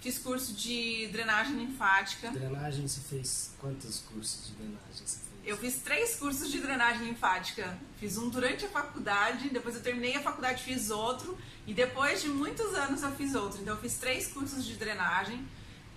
fiz 0.00 0.18
curso 0.18 0.54
de 0.54 1.06
drenagem 1.08 1.54
linfática. 1.54 2.30
Drenagem, 2.30 2.88
você 2.88 2.98
fez 3.02 3.52
quantos 3.58 4.00
cursos 4.00 4.46
de 4.46 4.54
drenagem 4.54 5.06
você 5.06 5.18
fez? 5.18 5.30
Eu 5.44 5.58
fiz 5.58 5.76
três 5.82 6.16
cursos 6.16 6.50
de 6.50 6.58
drenagem 6.60 7.06
linfática. 7.06 7.78
Fiz 8.00 8.16
um 8.16 8.30
durante 8.30 8.64
a 8.64 8.70
faculdade, 8.70 9.50
depois 9.50 9.74
eu 9.74 9.82
terminei 9.82 10.16
a 10.16 10.22
faculdade 10.22 10.62
fiz 10.62 10.88
outro, 10.88 11.36
e 11.66 11.74
depois 11.74 12.22
de 12.22 12.28
muitos 12.28 12.74
anos 12.74 13.02
eu 13.02 13.12
fiz 13.12 13.34
outro. 13.34 13.60
Então 13.60 13.74
eu 13.74 13.80
fiz 13.82 13.98
três 13.98 14.28
cursos 14.28 14.64
de 14.64 14.74
drenagem. 14.76 15.46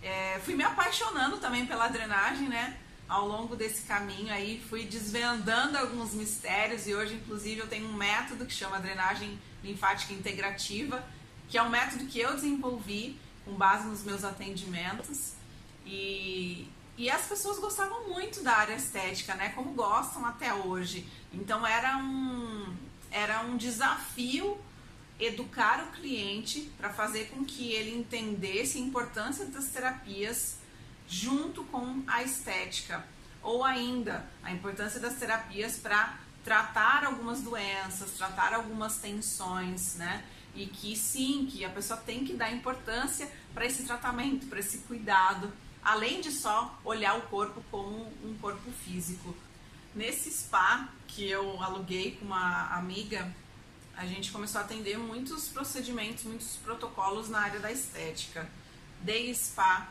É, 0.04 0.42
fui 0.44 0.56
me 0.56 0.64
apaixonando 0.66 1.38
também 1.38 1.66
pela 1.66 1.88
drenagem, 1.88 2.50
né? 2.50 2.78
Ao 3.08 3.26
longo 3.26 3.56
desse 3.56 3.84
caminho 3.84 4.34
aí, 4.34 4.62
fui 4.70 4.84
desvendando 4.84 5.78
alguns 5.78 6.14
mistérios 6.14 6.86
e 6.86 6.94
hoje, 6.94 7.14
inclusive, 7.14 7.62
eu 7.62 7.68
tenho 7.68 7.88
um 7.88 7.94
método 7.94 8.46
que 8.46 8.54
chama 8.54 8.78
drenagem 8.78 9.40
linfática 9.64 10.14
integrativa, 10.14 11.04
que 11.50 11.58
é 11.58 11.64
um 11.64 11.70
método 11.70 12.06
que 12.06 12.20
eu 12.20 12.34
desenvolvi 12.34 13.18
com 13.46 13.54
base 13.54 13.88
nos 13.88 14.04
meus 14.04 14.24
atendimentos. 14.24 15.34
E, 15.86 16.68
e 16.98 17.10
as 17.10 17.26
pessoas 17.28 17.60
gostavam 17.60 18.10
muito 18.10 18.44
da 18.44 18.54
área 18.54 18.76
estética, 18.76 19.34
né? 19.36 19.50
Como 19.50 19.72
gostam 19.72 20.26
até 20.26 20.54
hoje. 20.54 21.08
Então 21.34 21.66
era 21.66 21.98
um, 21.98 22.76
era 23.12 23.42
um 23.42 23.56
desafio 23.56 24.58
educar 25.20 25.84
o 25.84 25.92
cliente 25.94 26.70
para 26.78 26.92
fazer 26.92 27.30
com 27.30 27.44
que 27.44 27.72
ele 27.72 27.98
entendesse 27.98 28.78
a 28.78 28.82
importância 28.82 29.46
das 29.46 29.68
terapias 29.68 30.58
junto 31.08 31.64
com 31.66 32.04
a 32.06 32.22
estética. 32.22 33.04
Ou 33.42 33.64
ainda, 33.64 34.28
a 34.44 34.52
importância 34.52 35.00
das 35.00 35.16
terapias 35.16 35.78
para 35.78 36.20
tratar 36.48 37.04
algumas 37.04 37.42
doenças, 37.42 38.12
tratar 38.12 38.54
algumas 38.54 38.98
tensões, 39.00 39.96
né? 39.96 40.24
E 40.56 40.66
que 40.66 40.96
sim, 40.96 41.46
que 41.52 41.66
a 41.66 41.70
pessoa 41.70 42.00
tem 42.00 42.24
que 42.24 42.34
dar 42.34 42.50
importância 42.52 43.30
para 43.54 43.66
esse 43.66 43.84
tratamento, 43.84 44.48
para 44.48 44.60
esse 44.60 44.78
cuidado 44.80 45.52
além 45.88 46.20
de 46.20 46.34
só 46.34 46.78
olhar 46.84 47.18
o 47.18 47.22
corpo 47.24 47.64
como 47.72 48.12
um 48.22 48.38
corpo 48.42 48.70
físico. 48.84 49.34
Nesse 49.96 50.30
spa 50.30 50.90
que 51.08 51.26
eu 51.30 51.64
aluguei 51.64 52.18
com 52.18 52.26
uma 52.26 52.68
amiga, 52.76 53.34
a 53.96 54.06
gente 54.06 54.30
começou 54.30 54.60
a 54.60 54.66
atender 54.66 54.98
muitos 54.98 55.48
procedimentos, 55.48 56.26
muitos 56.26 56.58
protocolos 56.58 57.30
na 57.30 57.40
área 57.40 57.62
da 57.62 57.72
estética. 57.72 58.50
Day 59.02 59.34
spa, 59.34 59.88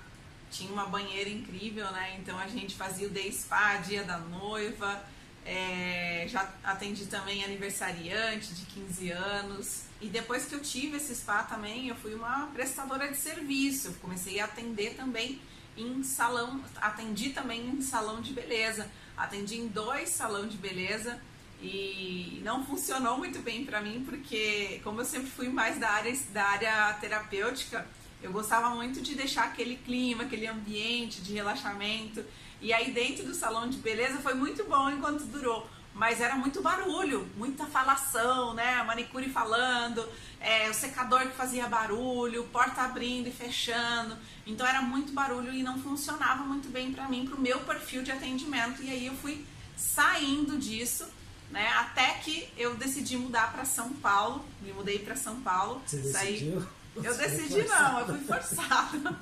tinha 0.51 0.71
uma 0.71 0.85
banheira 0.85 1.31
incrível, 1.31 1.91
né? 1.91 2.19
Então 2.19 2.39
a 2.39 2.47
gente 2.47 2.77
fazia 2.77 3.07
o 3.07 3.11
day 3.11 3.33
spa, 3.33 3.77
dia 3.79 4.05
da 4.05 4.19
noiva, 4.19 5.03
é, 5.47 6.27
já 6.29 6.53
atendi 6.65 7.07
também 7.07 7.45
aniversariante 7.45 8.53
de 8.53 8.67
15 8.67 9.11
anos. 9.13 9.83
E 10.01 10.09
depois 10.09 10.45
que 10.45 10.55
eu 10.55 10.61
tive 10.61 10.97
esse 10.97 11.15
spa 11.15 11.45
também, 11.45 11.89
eu 11.89 11.95
fui 11.95 12.15
uma 12.15 12.49
prestadora 12.49 13.09
de 13.09 13.17
serviço. 13.17 13.95
comecei 14.03 14.41
a 14.41 14.45
atender 14.45 14.95
também 14.95 15.41
em 15.77 16.03
salão, 16.03 16.63
atendi 16.77 17.31
também 17.31 17.65
em 17.67 17.81
salão 17.81 18.21
de 18.21 18.33
beleza, 18.33 18.91
atendi 19.17 19.57
em 19.57 19.69
dois 19.69 20.09
salões 20.09 20.51
de 20.51 20.57
beleza 20.57 21.21
e 21.61 22.41
não 22.45 22.65
funcionou 22.65 23.17
muito 23.17 23.39
bem 23.41 23.65
para 23.65 23.81
mim 23.81 24.05
porque 24.05 24.81
como 24.85 25.01
eu 25.01 25.05
sempre 25.05 25.31
fui 25.31 25.49
mais 25.49 25.79
da 25.79 25.91
área 25.91 26.15
da 26.33 26.45
área 26.45 26.93
terapêutica, 26.95 27.87
eu 28.23 28.33
gostava 28.33 28.71
muito 28.71 29.01
de 29.01 29.15
deixar 29.15 29.45
aquele 29.45 29.77
clima, 29.77 30.25
aquele 30.25 30.47
ambiente 30.47 31.21
de 31.21 31.35
relaxamento. 31.35 32.25
E 32.61 32.73
aí 32.73 32.91
dentro 32.91 33.25
do 33.25 33.35
salão 33.35 33.69
de 33.69 33.79
beleza 33.79 34.19
foi 34.19 34.35
muito 34.35 34.65
bom 34.65 34.91
enquanto 34.91 35.25
durou 35.25 35.69
mas 35.97 36.21
era 36.21 36.37
muito 36.37 36.61
barulho, 36.61 37.27
muita 37.37 37.65
falação, 37.65 38.53
né? 38.53 38.83
Manicure 38.83 39.31
falando, 39.31 40.07
é, 40.41 40.69
o 40.69 40.75
secador 40.75 41.21
que 41.21 41.35
fazia 41.35 41.67
barulho, 41.67 42.45
porta 42.53 42.83
abrindo 42.83 43.29
e 43.29 43.33
fechando. 43.33 44.17
Então 44.47 44.67
era 44.67 44.83
muito 44.83 45.13
barulho 45.13 45.53
e 45.53 45.63
não 45.63 45.81
funcionava 45.81 46.45
muito 46.45 46.69
bem 46.69 46.93
para 46.93 47.09
mim, 47.09 47.27
para 47.27 47.35
o 47.35 47.41
meu 47.41 47.61
perfil 47.61 48.03
de 48.03 48.13
atendimento. 48.13 48.83
E 48.83 48.91
aí 48.91 49.07
eu 49.07 49.15
fui 49.15 49.47
saindo 49.75 50.59
disso, 50.59 51.07
né? 51.51 51.67
Até 51.79 52.11
que 52.19 52.47
eu 52.59 52.75
decidi 52.75 53.17
mudar 53.17 53.51
para 53.51 53.65
São 53.65 53.89
Paulo. 53.95 54.45
Me 54.61 54.75
mudei 54.75 54.99
para 54.99 55.17
São 55.17 55.41
Paulo. 55.41 55.81
Você 55.87 55.97
decidiu? 55.97 56.63
Eu 56.95 57.17
decidi 57.17 57.63
não, 57.65 58.01
eu 58.01 58.07
fui 58.07 58.21
forçada. 58.21 59.19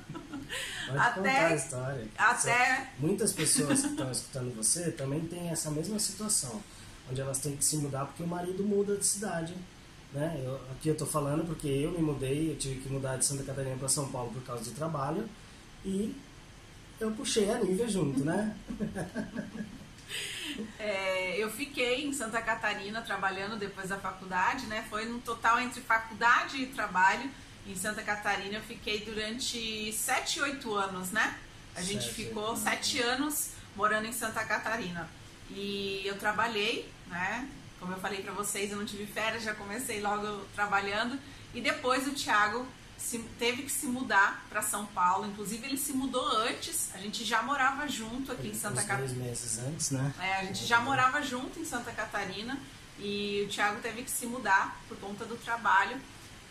Pode 0.85 0.97
até, 0.97 1.45
a 1.45 1.55
história. 1.55 2.07
Até... 2.17 2.89
Muitas 2.99 3.33
pessoas 3.33 3.81
que 3.81 3.87
estão 3.87 4.11
escutando 4.11 4.55
você 4.55 4.91
também 4.91 5.21
têm 5.21 5.49
essa 5.49 5.71
mesma 5.71 5.97
situação, 5.99 6.61
onde 7.09 7.21
elas 7.21 7.39
têm 7.39 7.55
que 7.55 7.65
se 7.65 7.77
mudar 7.77 8.05
porque 8.05 8.23
o 8.23 8.27
marido 8.27 8.63
muda 8.63 8.95
de 8.97 9.05
cidade. 9.05 9.55
Né? 10.13 10.41
Eu, 10.43 10.55
aqui 10.71 10.89
eu 10.89 10.93
estou 10.93 11.07
falando 11.07 11.45
porque 11.45 11.67
eu 11.67 11.91
me 11.91 11.99
mudei, 11.99 12.51
eu 12.51 12.57
tive 12.57 12.79
que 12.81 12.89
mudar 12.89 13.17
de 13.17 13.25
Santa 13.25 13.43
Catarina 13.43 13.75
para 13.75 13.89
São 13.89 14.09
Paulo 14.09 14.31
por 14.31 14.43
causa 14.43 14.63
do 14.63 14.71
trabalho 14.71 15.27
e 15.83 16.15
eu 16.99 17.11
puxei 17.11 17.51
a 17.51 17.59
Nívia 17.59 17.87
junto, 17.87 18.23
né? 18.23 18.55
É, 20.79 21.37
eu 21.37 21.51
fiquei 21.51 22.05
em 22.05 22.13
Santa 22.13 22.41
Catarina 22.41 23.01
trabalhando 23.01 23.57
depois 23.57 23.89
da 23.89 23.97
faculdade, 23.97 24.65
né? 24.67 24.85
Foi 24.89 25.03
no 25.03 25.19
total 25.19 25.59
entre 25.59 25.81
faculdade 25.81 26.61
e 26.61 26.67
trabalho 26.67 27.29
em 27.65 27.75
Santa 27.75 28.01
Catarina 28.03 28.55
eu 28.55 28.61
fiquei 28.61 29.01
durante 29.01 29.91
7, 29.91 30.41
8 30.41 30.73
anos, 30.73 31.11
né? 31.11 31.37
A 31.75 31.81
gente 31.81 32.05
sete, 32.05 32.13
ficou 32.13 32.55
7 32.55 33.01
anos 33.01 33.49
morando 33.75 34.07
em 34.07 34.13
Santa 34.13 34.43
Catarina. 34.45 35.09
E 35.49 36.01
eu 36.05 36.17
trabalhei, 36.17 36.89
né? 37.07 37.47
Como 37.79 37.91
eu 37.91 37.99
falei 37.99 38.21
para 38.21 38.31
vocês, 38.31 38.71
eu 38.71 38.77
não 38.77 38.85
tive 38.85 39.05
férias, 39.05 39.43
já 39.43 39.53
comecei 39.53 40.01
logo 40.01 40.45
trabalhando. 40.55 41.19
E 41.53 41.61
depois 41.61 42.07
o 42.07 42.11
Thiago 42.11 42.65
se, 42.97 43.19
teve 43.37 43.63
que 43.63 43.71
se 43.71 43.85
mudar 43.85 44.45
para 44.49 44.61
São 44.61 44.85
Paulo. 44.87 45.27
Inclusive, 45.27 45.65
ele 45.65 45.77
se 45.77 45.93
mudou 45.93 46.25
antes. 46.37 46.89
A 46.93 46.97
gente 46.97 47.23
já 47.23 47.41
morava 47.41 47.87
junto 47.87 48.31
aqui 48.31 48.47
em 48.47 48.53
Santa 48.55 48.81
Catarina. 48.81 49.07
dois 49.07 49.17
meses 49.17 49.59
antes, 49.59 49.91
né? 49.91 50.13
É, 50.19 50.35
a 50.37 50.43
gente 50.45 50.65
já 50.65 50.79
morava 50.79 51.21
junto 51.21 51.59
em 51.59 51.65
Santa 51.65 51.91
Catarina. 51.91 52.57
E 52.97 53.45
o 53.45 53.49
Thiago 53.49 53.81
teve 53.81 54.03
que 54.03 54.11
se 54.11 54.25
mudar 54.25 54.79
por 54.87 54.97
conta 54.97 55.25
do 55.25 55.35
trabalho. 55.35 55.99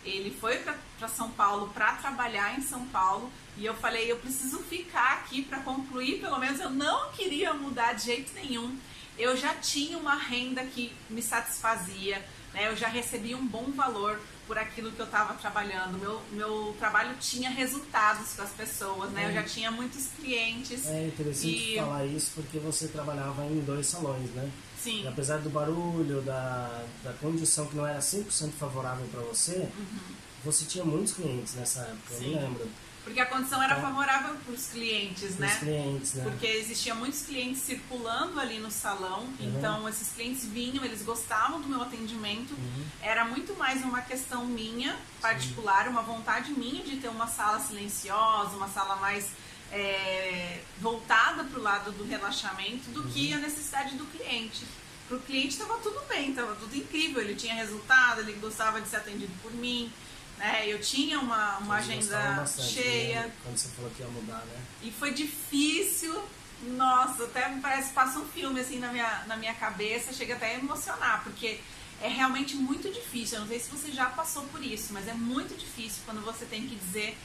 Ele 0.05 0.31
foi 0.39 0.59
para 0.99 1.09
São 1.09 1.31
Paulo 1.31 1.69
para 1.73 1.93
trabalhar 1.95 2.59
em 2.59 2.63
São 2.63 2.87
Paulo 2.87 3.31
e 3.57 3.65
eu 3.65 3.75
falei, 3.75 4.11
eu 4.11 4.17
preciso 4.17 4.59
ficar 4.59 5.15
aqui 5.15 5.43
para 5.43 5.61
concluir, 5.61 6.21
pelo 6.21 6.39
menos 6.39 6.61
eu 6.61 6.71
não 6.71 7.11
queria 7.13 7.55
mudar 7.55 7.93
de 7.93 8.05
jeito 8.05 8.33
nenhum. 8.35 8.77
Eu 9.17 9.37
já 9.37 9.55
tinha 9.55 9.97
uma 9.97 10.17
renda 10.17 10.65
que 10.65 10.93
me 11.09 11.23
satisfazia, 11.23 12.19
né? 12.53 12.69
Eu 12.69 12.77
já 12.77 12.89
recebia 12.89 13.37
um 13.37 13.47
bom 13.47 13.71
valor 13.71 14.21
por 14.47 14.59
aquilo 14.59 14.91
que 14.91 15.01
eu 15.01 15.07
estava 15.07 15.35
trabalhando. 15.35 15.99
Meu, 15.99 16.21
meu 16.33 16.77
trabalho 16.81 17.15
tinha 17.21 17.49
resultados 17.49 18.35
com 18.35 18.43
as 18.43 18.51
pessoas, 18.51 19.11
né? 19.13 19.25
É. 19.25 19.29
Eu 19.29 19.35
já 19.35 19.43
tinha 19.45 19.71
muitos 19.71 20.09
clientes. 20.17 20.87
É 20.87 21.07
interessante 21.07 21.75
e... 21.75 21.77
falar 21.77 22.05
isso 22.07 22.33
porque 22.35 22.59
você 22.59 22.89
trabalhava 22.89 23.47
em 23.47 23.61
dois 23.61 23.87
salões, 23.87 24.31
né? 24.31 24.51
Sim. 24.85 25.03
E 25.03 25.09
apesar 25.09 25.39
do 25.39 25.49
barulho, 25.49 26.21
da, 26.21 26.85
da 27.03 27.15
condição 27.15 27.67
que 27.67 27.75
não 27.75 27.87
era 27.87 28.01
100% 28.01 28.53
favorável 28.53 29.07
para 29.11 29.23
você, 29.23 29.67
uhum. 29.79 30.15
você 30.45 30.67
tinha 30.67 30.85
muitos 30.85 31.15
clientes 31.15 31.55
nessa 31.55 31.81
época, 31.81 32.17
Sim. 32.17 32.25
eu 32.25 32.31
me 32.33 32.47
lembro. 32.47 32.71
Porque 33.03 33.19
a 33.21 33.27
condição 33.27 33.63
era 33.63 33.79
então, 33.79 33.91
favorável 33.91 34.35
para 34.35 34.55
os 34.55 34.67
clientes, 34.67 35.37
né? 35.37 35.55
clientes, 35.59 36.15
né? 36.15 36.25
Porque 36.25 36.47
existia 36.47 36.95
muitos 36.95 37.23
clientes 37.23 37.63
circulando 37.63 38.39
ali 38.39 38.59
no 38.59 38.71
salão, 38.71 39.21
uhum. 39.21 39.37
então 39.41 39.89
esses 39.89 40.13
clientes 40.13 40.45
vinham, 40.45 40.85
eles 40.85 41.03
gostavam 41.03 41.63
do 41.63 41.69
meu 41.69 41.81
atendimento. 41.81 42.53
Uhum. 42.53 42.85
Era 43.01 43.25
muito 43.25 43.55
mais 43.57 43.83
uma 43.83 44.03
questão 44.03 44.45
minha, 44.45 44.97
particular, 45.21 45.85
Sim. 45.85 45.91
uma 45.91 46.03
vontade 46.03 46.53
minha 46.53 46.83
de 46.83 46.97
ter 46.97 47.09
uma 47.09 47.27
sala 47.27 47.59
silenciosa, 47.61 48.55
uma 48.57 48.69
sala 48.69 48.97
mais 48.97 49.29
é, 49.75 50.61
voltada 50.81 51.43
para 51.45 51.59
o 51.59 51.63
lado 51.63 51.91
do 51.93 52.05
relaxamento 52.05 52.91
do 52.91 53.03
que 53.09 53.33
a 53.33 53.39
necessidade 53.39 53.97
do 53.97 54.07
cliente. 54.07 54.65
Para 55.09 55.17
o 55.17 55.21
cliente 55.21 55.49
estava 55.49 55.77
tudo 55.79 56.01
bem, 56.09 56.31
estava 56.31 56.55
tudo 56.55 56.75
incrível, 56.77 57.21
ele 57.21 57.35
tinha 57.35 57.55
resultado, 57.55 58.21
ele 58.21 58.35
gostava 58.35 58.81
de 58.81 58.89
ser 58.89 58.97
atendido 58.97 59.33
por 59.43 59.53
mim. 59.53 59.93
Né? 60.39 60.67
Eu 60.69 60.81
tinha 60.81 61.19
uma, 61.19 61.59
uma 61.59 61.77
agenda 61.77 62.17
bastante, 62.37 62.69
cheia. 62.69 63.23
Né? 63.23 63.33
Quando 63.43 63.59
você 63.59 63.69
falou 63.69 63.91
que 63.91 64.01
ia 64.01 64.09
mudar, 64.09 64.45
né? 64.47 64.63
E 64.83 64.93
foi 64.93 65.13
difícil. 65.13 66.23
Nossa, 66.63 67.25
até 67.25 67.43
parece 67.61 67.89
que 67.89 67.95
passa 67.95 68.19
um 68.19 68.27
filme 68.27 68.61
assim 68.61 68.79
na 68.79 68.91
minha, 68.91 69.25
na 69.27 69.37
minha 69.37 69.53
cabeça, 69.55 70.13
chega 70.13 70.35
até 70.35 70.55
a 70.55 70.59
emocionar, 70.59 71.23
porque 71.23 71.61
é 72.01 72.09
realmente 72.09 72.57
muito 72.57 72.91
difícil. 72.91 73.37
Eu 73.37 73.41
não 73.43 73.49
sei 73.49 73.61
se 73.61 73.71
você 73.71 73.93
já 73.93 74.07
passou 74.07 74.45
por 74.45 74.65
isso, 74.65 74.93
mas 74.93 75.07
é 75.07 75.13
muito 75.13 75.55
difícil 75.59 76.03
quando 76.07 76.25
você 76.25 76.47
tem 76.47 76.67
que 76.67 76.77
dizer 76.77 77.19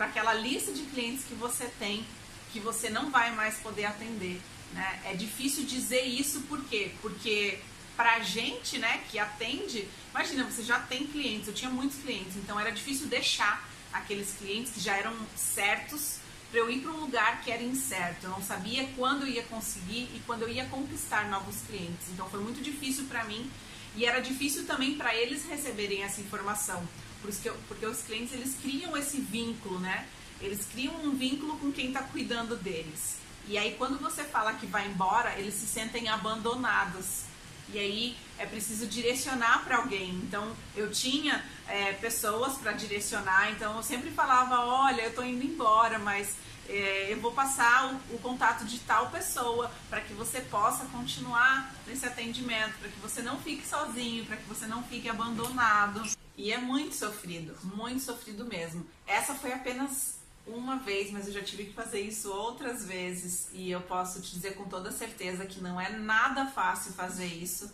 para 0.00 0.06
aquela 0.06 0.32
lista 0.32 0.72
de 0.72 0.84
clientes 0.84 1.24
que 1.24 1.34
você 1.34 1.66
tem 1.78 2.06
que 2.54 2.58
você 2.58 2.88
não 2.88 3.10
vai 3.10 3.32
mais 3.32 3.58
poder 3.58 3.84
atender. 3.84 4.40
Né? 4.72 5.00
É 5.04 5.14
difícil 5.14 5.62
dizer 5.64 6.00
isso 6.00 6.40
por 6.48 6.64
quê? 6.64 6.92
Porque 7.02 7.58
pra 7.98 8.18
gente, 8.20 8.78
né, 8.78 9.04
que 9.10 9.18
atende, 9.18 9.86
imagina, 10.10 10.44
você 10.44 10.62
já 10.62 10.78
tem 10.78 11.06
clientes, 11.06 11.48
eu 11.48 11.52
tinha 11.52 11.70
muitos 11.70 11.98
clientes, 11.98 12.34
então 12.36 12.58
era 12.58 12.72
difícil 12.72 13.08
deixar 13.08 13.68
aqueles 13.92 14.32
clientes 14.38 14.72
que 14.72 14.80
já 14.80 14.96
eram 14.96 15.14
certos 15.36 16.16
para 16.50 16.60
eu 16.60 16.70
ir 16.70 16.80
para 16.80 16.92
um 16.92 17.00
lugar 17.00 17.42
que 17.42 17.50
era 17.50 17.62
incerto. 17.62 18.24
Eu 18.24 18.30
não 18.30 18.42
sabia 18.42 18.88
quando 18.96 19.26
eu 19.26 19.28
ia 19.28 19.42
conseguir 19.42 20.08
e 20.14 20.22
quando 20.26 20.42
eu 20.42 20.48
ia 20.48 20.64
conquistar 20.64 21.28
novos 21.28 21.56
clientes. 21.68 22.08
Então 22.08 22.26
foi 22.30 22.40
muito 22.40 22.62
difícil 22.62 23.04
para 23.04 23.22
mim 23.24 23.50
e 23.94 24.06
era 24.06 24.18
difícil 24.20 24.64
também 24.64 24.94
para 24.94 25.14
eles 25.14 25.44
receberem 25.44 26.02
essa 26.04 26.22
informação. 26.22 26.82
Por 27.20 27.30
isso 27.30 27.42
que 27.42 27.48
eu, 27.48 27.56
porque 27.68 27.86
os 27.86 28.02
clientes 28.02 28.32
eles 28.32 28.56
criam 28.60 28.96
esse 28.96 29.20
vínculo, 29.20 29.78
né? 29.78 30.06
Eles 30.40 30.66
criam 30.66 30.94
um 31.04 31.14
vínculo 31.14 31.58
com 31.58 31.70
quem 31.70 31.88
está 31.88 32.02
cuidando 32.02 32.56
deles. 32.56 33.16
E 33.46 33.58
aí 33.58 33.74
quando 33.76 33.98
você 34.00 34.24
fala 34.24 34.54
que 34.54 34.66
vai 34.66 34.86
embora, 34.88 35.38
eles 35.38 35.54
se 35.54 35.66
sentem 35.66 36.08
abandonados. 36.08 37.29
E 37.72 37.78
aí 37.78 38.16
é 38.38 38.46
preciso 38.46 38.86
direcionar 38.86 39.64
para 39.64 39.76
alguém. 39.76 40.10
Então 40.22 40.56
eu 40.74 40.90
tinha 40.90 41.44
é, 41.68 41.92
pessoas 41.94 42.54
para 42.54 42.72
direcionar, 42.72 43.52
então 43.52 43.76
eu 43.76 43.82
sempre 43.82 44.10
falava: 44.10 44.60
olha, 44.60 45.02
eu 45.02 45.10
estou 45.10 45.24
indo 45.24 45.44
embora, 45.44 45.98
mas 45.98 46.36
é, 46.68 47.12
eu 47.12 47.20
vou 47.20 47.32
passar 47.32 47.92
o, 47.92 48.14
o, 48.14 48.18
contato 48.18 48.64
de 48.64 48.78
tal 48.78 49.10
pessoa 49.10 49.70
para 49.88 50.00
que 50.00 50.12
você 50.12 50.40
possa 50.40 50.84
continuar 50.86 51.74
nesse 51.86 52.06
atendimento, 52.06 52.78
para 52.78 52.88
que 52.88 53.00
você 53.00 53.20
não 53.22 53.40
fique 53.40 53.66
sozinho, 53.66 54.24
para 54.24 54.36
que 54.36 54.44
você 54.44 54.66
não 54.66 54.82
fique 54.84 55.08
abandonado. 55.08 56.02
E 56.36 56.52
é 56.52 56.58
muito 56.58 56.94
sofrido, 56.94 57.56
muito 57.64 58.00
sofrido 58.02 58.44
mesmo. 58.44 58.86
Essa 59.06 59.34
foi 59.34 59.52
apenas 59.52 60.19
uma 60.46 60.78
vez, 60.78 61.10
mas 61.10 61.26
eu 61.26 61.32
já 61.32 61.42
tive 61.42 61.66
que 61.66 61.72
fazer 61.72 62.00
isso 62.00 62.30
outras 62.32 62.84
vezes 62.84 63.48
e 63.52 63.70
eu 63.70 63.80
posso 63.80 64.20
te 64.20 64.32
dizer 64.32 64.54
com 64.54 64.64
toda 64.64 64.90
certeza 64.90 65.46
que 65.46 65.60
não 65.60 65.80
é 65.80 65.90
nada 65.90 66.46
fácil 66.46 66.92
fazer 66.92 67.26
isso, 67.26 67.72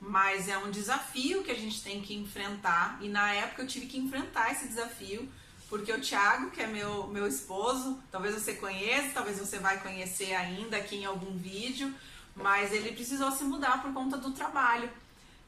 mas 0.00 0.48
é 0.48 0.58
um 0.58 0.70
desafio 0.70 1.42
que 1.42 1.50
a 1.50 1.56
gente 1.56 1.82
tem 1.82 2.00
que 2.00 2.14
enfrentar 2.14 2.98
e 3.00 3.08
na 3.08 3.32
época 3.32 3.62
eu 3.62 3.66
tive 3.66 3.86
que 3.86 3.98
enfrentar 3.98 4.52
esse 4.52 4.68
desafio 4.68 5.28
porque 5.72 5.90
o 5.90 5.98
Thiago, 5.98 6.50
que 6.50 6.60
é 6.60 6.66
meu, 6.66 7.06
meu 7.06 7.26
esposo, 7.26 7.98
talvez 8.10 8.34
você 8.34 8.52
conheça, 8.52 9.12
talvez 9.14 9.38
você 9.38 9.58
vai 9.58 9.80
conhecer 9.80 10.34
ainda 10.34 10.76
aqui 10.76 10.96
em 10.96 11.06
algum 11.06 11.34
vídeo, 11.38 11.94
mas 12.36 12.74
ele 12.74 12.92
precisou 12.92 13.32
se 13.32 13.42
mudar 13.42 13.80
por 13.80 13.90
conta 13.94 14.18
do 14.18 14.32
trabalho. 14.32 14.90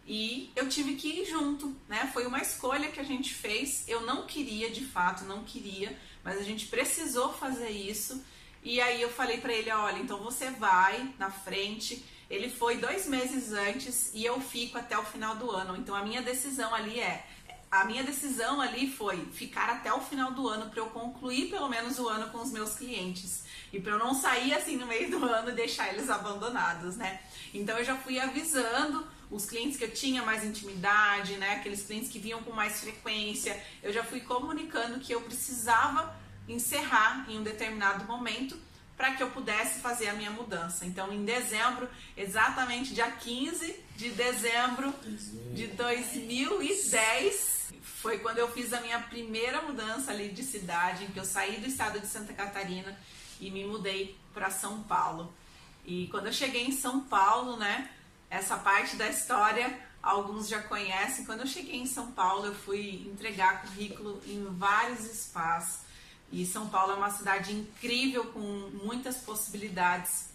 E 0.07 0.50
eu 0.57 0.66
tive 0.66 0.94
que 0.94 1.09
ir 1.09 1.27
junto, 1.27 1.77
né? 1.87 2.11
Foi 2.14 2.27
uma 2.27 2.40
escolha 2.40 2.90
que 2.90 2.98
a 2.98 3.05
gente 3.05 3.35
fez. 3.35 3.85
Eu 3.87 4.00
não 4.00 4.27
queria, 4.27 4.70
de 4.70 4.87
fato, 4.87 5.24
não 5.24 5.44
queria, 5.44 5.94
mas 6.24 6.38
a 6.38 6.42
gente 6.42 6.66
precisou 6.66 7.32
fazer 7.32 7.68
isso. 7.68 8.24
E 8.62 8.80
aí 8.80 9.02
eu 9.02 9.10
falei 9.10 9.38
para 9.38 9.52
ele, 9.52 9.70
olha, 9.70 9.98
então 9.98 10.18
você 10.18 10.50
vai 10.50 11.14
na 11.18 11.30
frente. 11.30 12.02
Ele 12.30 12.48
foi 12.48 12.78
dois 12.78 13.06
meses 13.06 13.52
antes 13.52 14.10
e 14.14 14.24
eu 14.24 14.40
fico 14.40 14.78
até 14.78 14.96
o 14.96 15.04
final 15.04 15.37
do 15.37 15.50
ano. 15.50 15.76
Então 15.76 15.94
a 15.94 16.02
minha 16.02 16.22
decisão 16.22 16.74
ali 16.74 16.98
é, 16.98 17.26
a 17.70 17.84
minha 17.84 18.02
decisão 18.02 18.60
ali 18.60 18.88
foi 18.88 19.24
ficar 19.32 19.68
até 19.68 19.92
o 19.92 20.00
final 20.00 20.30
do 20.30 20.48
ano 20.48 20.70
para 20.70 20.80
eu 20.80 20.87
concluir 20.87 21.50
pelo 21.50 21.68
menos 21.68 21.98
o 21.98 22.08
ano 22.08 22.30
com 22.30 22.38
os 22.38 22.52
meus 22.52 22.76
clientes 22.76 23.44
e 23.72 23.80
para 23.80 23.92
eu 23.92 23.98
não 23.98 24.14
sair 24.14 24.54
assim 24.54 24.76
no 24.76 24.87
meio 24.87 25.10
do 25.10 25.24
ano 25.24 25.50
e 25.50 25.54
deixar 25.54 25.92
eles 25.92 26.08
abandonados, 26.08 26.96
né? 26.96 27.20
Então 27.52 27.76
eu 27.76 27.84
já 27.84 27.96
fui 27.96 28.18
avisando 28.18 29.06
os 29.30 29.46
clientes 29.46 29.76
que 29.76 29.84
eu 29.84 29.92
tinha 29.92 30.22
mais 30.22 30.44
intimidade, 30.44 31.37
né, 31.37 31.54
aqueles 31.54 31.82
clientes 31.82 32.10
que 32.10 32.18
vinham 32.18 32.42
com 32.42 32.52
mais 32.52 32.80
frequência, 32.80 33.60
eu 33.82 33.92
já 33.92 34.04
fui 34.04 34.20
comunicando 34.20 35.00
que 35.00 35.12
eu 35.12 35.20
precisava 35.20 36.14
encerrar 36.48 37.26
em 37.28 37.38
um 37.38 37.42
determinado 37.42 38.04
momento 38.04 38.56
para 38.96 39.12
que 39.12 39.22
eu 39.22 39.30
pudesse 39.30 39.80
fazer 39.80 40.08
a 40.08 40.14
minha 40.14 40.30
mudança. 40.30 40.87
Então, 40.87 41.12
em 41.12 41.24
dezembro, 41.24 41.88
exatamente 42.16 42.94
dia 42.94 43.10
15 43.10 43.74
de 43.96 44.10
dezembro 44.10 44.94
de 45.52 45.66
2010, 45.68 47.72
foi 47.82 48.18
quando 48.18 48.38
eu 48.38 48.50
fiz 48.52 48.72
a 48.72 48.80
minha 48.80 49.00
primeira 49.00 49.62
mudança 49.62 50.12
ali 50.12 50.28
de 50.28 50.42
cidade, 50.42 51.04
em 51.04 51.08
que 51.08 51.18
eu 51.18 51.24
saí 51.24 51.56
do 51.56 51.66
estado 51.66 51.98
de 51.98 52.06
Santa 52.06 52.32
Catarina 52.32 52.96
e 53.40 53.50
me 53.50 53.64
mudei 53.64 54.16
para 54.32 54.50
São 54.50 54.82
Paulo. 54.82 55.34
E 55.84 56.06
quando 56.08 56.26
eu 56.26 56.32
cheguei 56.32 56.64
em 56.64 56.72
São 56.72 57.00
Paulo, 57.00 57.56
né, 57.56 57.90
essa 58.35 58.57
parte 58.57 58.97
da 58.97 59.09
história 59.09 59.79
alguns 60.03 60.49
já 60.49 60.61
conhecem. 60.61 61.25
Quando 61.25 61.40
eu 61.40 61.47
cheguei 61.47 61.77
em 61.77 61.87
São 61.87 62.11
Paulo, 62.11 62.47
eu 62.47 62.55
fui 62.55 63.07
entregar 63.07 63.62
currículo 63.62 64.20
em 64.27 64.44
vários 64.57 65.05
espaços. 65.07 65.85
E 66.33 66.44
São 66.44 66.68
Paulo 66.68 66.92
é 66.92 66.97
uma 66.97 67.11
cidade 67.11 67.53
incrível 67.53 68.25
com 68.27 68.40
muitas 68.85 69.18
possibilidades. 69.18 70.31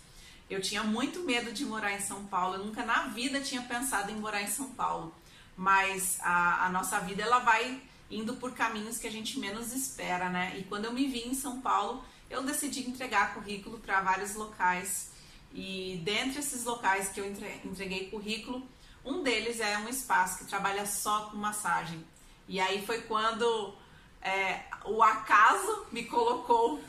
Eu 0.49 0.61
tinha 0.61 0.81
muito 0.81 1.19
medo 1.23 1.51
de 1.51 1.65
morar 1.65 1.91
em 1.91 1.99
São 1.99 2.25
Paulo. 2.25 2.55
Eu 2.55 2.65
nunca 2.65 2.85
na 2.85 3.07
vida 3.07 3.41
tinha 3.41 3.61
pensado 3.61 4.09
em 4.11 4.15
morar 4.15 4.41
em 4.41 4.47
São 4.47 4.71
Paulo. 4.71 5.13
Mas 5.57 6.19
a, 6.21 6.67
a 6.67 6.69
nossa 6.69 6.99
vida 7.01 7.21
ela 7.21 7.39
vai 7.39 7.81
indo 8.09 8.37
por 8.37 8.53
caminhos 8.53 8.97
que 8.97 9.07
a 9.07 9.11
gente 9.11 9.37
menos 9.37 9.73
espera, 9.73 10.29
né? 10.29 10.55
E 10.57 10.63
quando 10.63 10.85
eu 10.85 10.93
me 10.93 11.05
vi 11.05 11.27
em 11.27 11.35
São 11.35 11.59
Paulo, 11.59 12.03
eu 12.29 12.41
decidi 12.43 12.89
entregar 12.89 13.33
currículo 13.33 13.77
para 13.77 14.01
vários 14.01 14.35
locais 14.35 15.09
e 15.53 16.01
dentre 16.03 16.39
esses 16.39 16.63
locais 16.63 17.09
que 17.09 17.19
eu 17.19 17.27
entreguei 17.27 18.09
currículo, 18.09 18.67
um 19.03 19.23
deles 19.23 19.59
é 19.59 19.77
um 19.79 19.89
espaço 19.89 20.39
que 20.39 20.45
trabalha 20.45 20.85
só 20.85 21.25
com 21.25 21.37
massagem. 21.37 22.05
E 22.47 22.59
aí 22.59 22.85
foi 22.85 23.01
quando 23.01 23.73
é, 24.21 24.63
o 24.85 25.01
acaso 25.01 25.85
me 25.91 26.05
colocou 26.05 26.81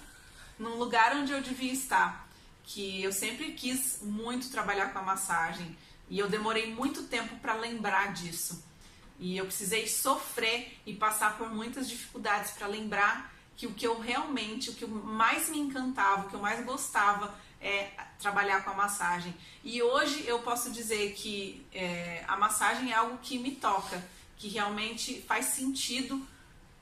num 0.59 0.77
lugar 0.77 1.17
onde 1.17 1.33
eu 1.33 1.41
devia 1.41 1.73
estar. 1.73 2.29
Que 2.65 3.03
eu 3.03 3.13
sempre 3.13 3.53
quis 3.53 4.01
muito 4.03 4.51
trabalhar 4.51 4.93
com 4.93 4.99
a 4.99 5.03
massagem. 5.03 5.77
E 6.09 6.19
eu 6.19 6.29
demorei 6.29 6.75
muito 6.75 7.05
tempo 7.05 7.37
para 7.37 7.55
lembrar 7.55 8.13
disso. 8.13 8.65
E 9.19 9.37
eu 9.37 9.47
precisei 9.47 9.87
sofrer 9.87 10.79
e 10.87 10.95
passar 10.95 11.37
por 11.37 11.51
muitas 11.51 11.89
dificuldades 11.89 12.53
para 12.53 12.67
lembrar 12.67 13.33
que 13.57 13.67
o 13.67 13.75
que 13.75 13.87
eu 13.87 14.01
realmente, 14.01 14.71
o 14.71 14.75
que 14.75 14.87
mais 14.87 15.51
me 15.51 15.59
encantava, 15.59 16.27
o 16.27 16.31
que 16.31 16.35
eu 16.35 16.41
mais 16.41 16.65
gostava 16.65 17.35
é 17.61 17.91
trabalhar 18.19 18.65
com 18.65 18.71
a 18.71 18.75
massagem. 18.75 19.35
E 19.63 19.83
hoje 19.83 20.25
eu 20.27 20.39
posso 20.41 20.71
dizer 20.71 21.13
que 21.13 21.67
é, 21.73 22.25
a 22.27 22.37
massagem 22.37 22.93
é 22.93 22.95
algo 22.95 23.19
que 23.19 23.39
me 23.39 23.53
toca, 23.53 24.03
que 24.37 24.49
realmente 24.49 25.23
faz 25.29 25.47
sentido 25.47 26.27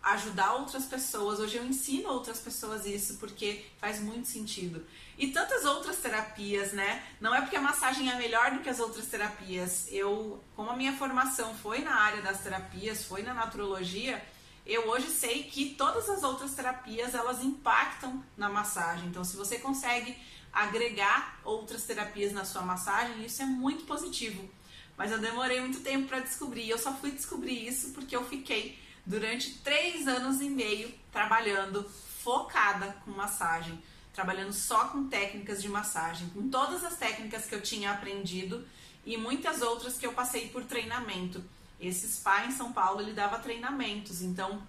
ajudar 0.03 0.55
outras 0.55 0.85
pessoas. 0.85 1.41
Hoje 1.41 1.57
eu 1.57 1.65
ensino 1.65 2.09
outras 2.09 2.39
pessoas 2.39 2.87
isso 2.87 3.17
porque 3.19 3.65
faz 3.81 4.01
muito 4.01 4.29
sentido. 4.29 4.87
E 5.19 5.29
tantas 5.29 5.65
outras 5.65 5.97
terapias, 5.97 6.73
né? 6.73 7.05
Não 7.21 7.35
é 7.35 7.41
porque 7.41 7.57
a 7.57 7.61
massagem 7.61 8.09
é 8.11 8.17
melhor 8.17 8.53
do 8.53 8.61
que 8.61 8.71
as 8.71 8.79
outras 8.79 9.07
terapias. 9.07 9.89
Eu, 9.91 10.43
como 10.55 10.71
a 10.71 10.77
minha 10.77 10.97
formação 10.97 11.55
foi 11.57 11.81
na 11.81 11.95
área 11.95 12.23
das 12.23 12.41
terapias, 12.41 13.05
foi 13.05 13.23
na 13.23 13.35
naturologia, 13.35 14.25
eu 14.65 14.87
hoje 14.89 15.09
sei 15.09 15.45
que 15.45 15.71
todas 15.71 16.09
as 16.11 16.23
outras 16.23 16.55
terapias 16.55 17.15
elas 17.15 17.43
impactam 17.43 18.23
na 18.37 18.49
massagem. 18.51 19.09
Então, 19.09 19.25
se 19.25 19.35
você 19.35 19.59
consegue 19.59 20.15
agregar 20.53 21.41
outras 21.45 21.85
terapias 21.85 22.33
na 22.33 22.45
sua 22.45 22.63
massagem, 22.63 23.25
isso 23.25 23.43
é 23.43 23.47
muito 23.47 23.85
positivo. 23.85 24.49
Mas 24.97 25.13
eu 25.13 25.19
demorei 25.19 25.61
muito 25.61 25.81
tempo 25.81 26.09
para 26.09 26.21
descobrir. 26.21 26.69
Eu 26.69 26.79
só 26.79 26.93
fui 26.95 27.13
descobrir 27.13 27.67
isso 27.67 27.93
porque 27.93 28.17
eu 28.17 28.25
fiquei 28.25 28.79
durante 29.07 29.59
três 29.59 30.09
anos 30.09 30.41
e 30.41 30.51
meio 30.51 30.93
trabalhando 31.13 31.89
focada 32.23 32.97
com 33.05 33.13
massagem, 33.13 33.81
trabalhando 34.13 34.53
só 34.53 34.89
com 34.89 35.09
técnicas 35.09 35.63
de 35.63 35.69
massagem, 35.69 36.29
com 36.31 36.49
todas 36.49 36.85
as 36.85 36.97
técnicas 36.97 37.47
que 37.47 37.55
eu 37.55 37.63
tinha 37.63 37.93
aprendido 37.93 38.67
e 39.07 39.17
muitas 39.17 39.63
outras 39.63 39.97
que 39.97 40.07
eu 40.07 40.13
passei 40.13 40.49
por 40.49 40.65
treinamento. 40.65 41.43
Esse 41.81 42.09
spa 42.09 42.45
em 42.45 42.51
São 42.51 42.73
Paulo 42.73 43.01
ele 43.01 43.13
dava 43.13 43.39
treinamentos, 43.39 44.21
então 44.21 44.61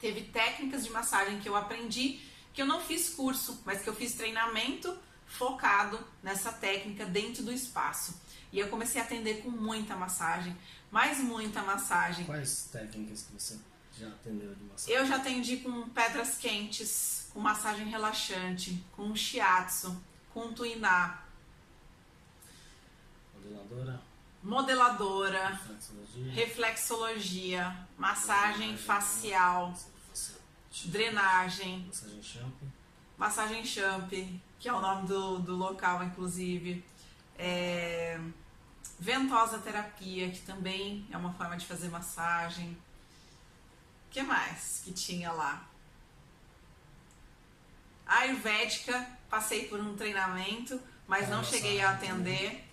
teve 0.00 0.22
técnicas 0.22 0.84
de 0.84 0.90
massagem 0.90 1.40
que 1.40 1.48
eu 1.48 1.56
aprendi 1.56 2.20
que 2.54 2.62
eu 2.62 2.66
não 2.66 2.80
fiz 2.80 3.10
curso, 3.10 3.60
mas 3.66 3.82
que 3.82 3.88
eu 3.88 3.94
fiz 3.94 4.14
treinamento 4.14 4.96
focado 5.36 5.98
nessa 6.22 6.52
técnica 6.52 7.04
dentro 7.06 7.42
do 7.42 7.52
espaço. 7.52 8.20
E 8.52 8.58
eu 8.58 8.68
comecei 8.68 9.00
a 9.00 9.04
atender 9.04 9.42
com 9.42 9.50
muita 9.50 9.94
massagem, 9.96 10.56
mais 10.90 11.18
muita 11.18 11.62
massagem. 11.62 12.24
Quais 12.24 12.68
técnicas 12.72 13.22
que 13.24 13.32
você 13.32 13.58
já 13.98 14.08
atendeu 14.08 14.54
de 14.54 14.64
massagem? 14.64 14.94
Eu 14.94 15.06
já 15.06 15.16
atendi 15.16 15.58
com 15.58 15.88
pedras 15.90 16.38
quentes, 16.38 17.28
com 17.32 17.40
massagem 17.40 17.88
relaxante, 17.88 18.82
com 18.92 19.14
shiatsu, 19.14 19.94
com 20.32 20.52
tuiná. 20.52 21.22
Modeladora? 23.34 24.00
Modeladora, 24.42 25.48
Reflexologia? 25.48 26.32
reflexologia, 26.32 27.76
massagem 27.98 28.76
facial, 28.76 29.74
drenagem, 30.84 31.84
Massagem 31.86 32.22
champ? 32.22 32.54
massagem 33.18 33.64
champ, 33.64 34.12
que 34.58 34.68
é 34.68 34.72
o 34.72 34.80
nome 34.80 35.06
do, 35.06 35.38
do 35.38 35.56
local, 35.56 36.02
inclusive. 36.02 36.84
É, 37.38 38.18
ventosa 38.98 39.58
terapia, 39.58 40.30
que 40.30 40.40
também 40.40 41.06
é 41.10 41.16
uma 41.16 41.32
forma 41.34 41.56
de 41.56 41.66
fazer 41.66 41.88
massagem. 41.88 42.76
O 44.06 44.10
que 44.10 44.22
mais 44.22 44.80
que 44.84 44.92
tinha 44.92 45.30
lá? 45.32 45.68
Ayurvédica, 48.06 49.06
passei 49.28 49.66
por 49.66 49.80
um 49.80 49.96
treinamento, 49.96 50.80
mas 51.06 51.22
Thai 51.22 51.30
não 51.30 51.44
cheguei 51.44 51.80
a 51.80 51.90
atender. 51.90 52.64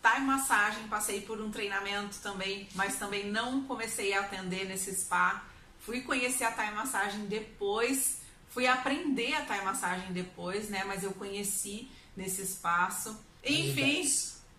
Thai 0.00 0.20
massagem, 0.20 0.86
passei 0.88 1.20
por 1.20 1.40
um 1.40 1.50
treinamento 1.50 2.18
também, 2.20 2.68
mas 2.74 2.96
também 2.96 3.30
não 3.30 3.64
comecei 3.64 4.14
a 4.14 4.20
atender 4.20 4.66
nesse 4.66 4.94
spa. 4.94 5.44
Fui 5.80 6.02
conhecer 6.02 6.44
a 6.44 6.52
Thai 6.52 6.72
massagem 6.72 7.26
depois, 7.26 8.17
fui 8.50 8.66
aprender 8.66 9.34
a 9.34 9.44
Thai 9.44 9.64
massagem 9.64 10.12
depois, 10.12 10.68
né? 10.68 10.84
Mas 10.84 11.02
eu 11.02 11.12
conheci 11.12 11.88
nesse 12.16 12.42
espaço. 12.42 13.18
Enfim, 13.44 13.72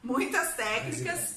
muitas 0.04 0.56
técnicas. 0.56 1.36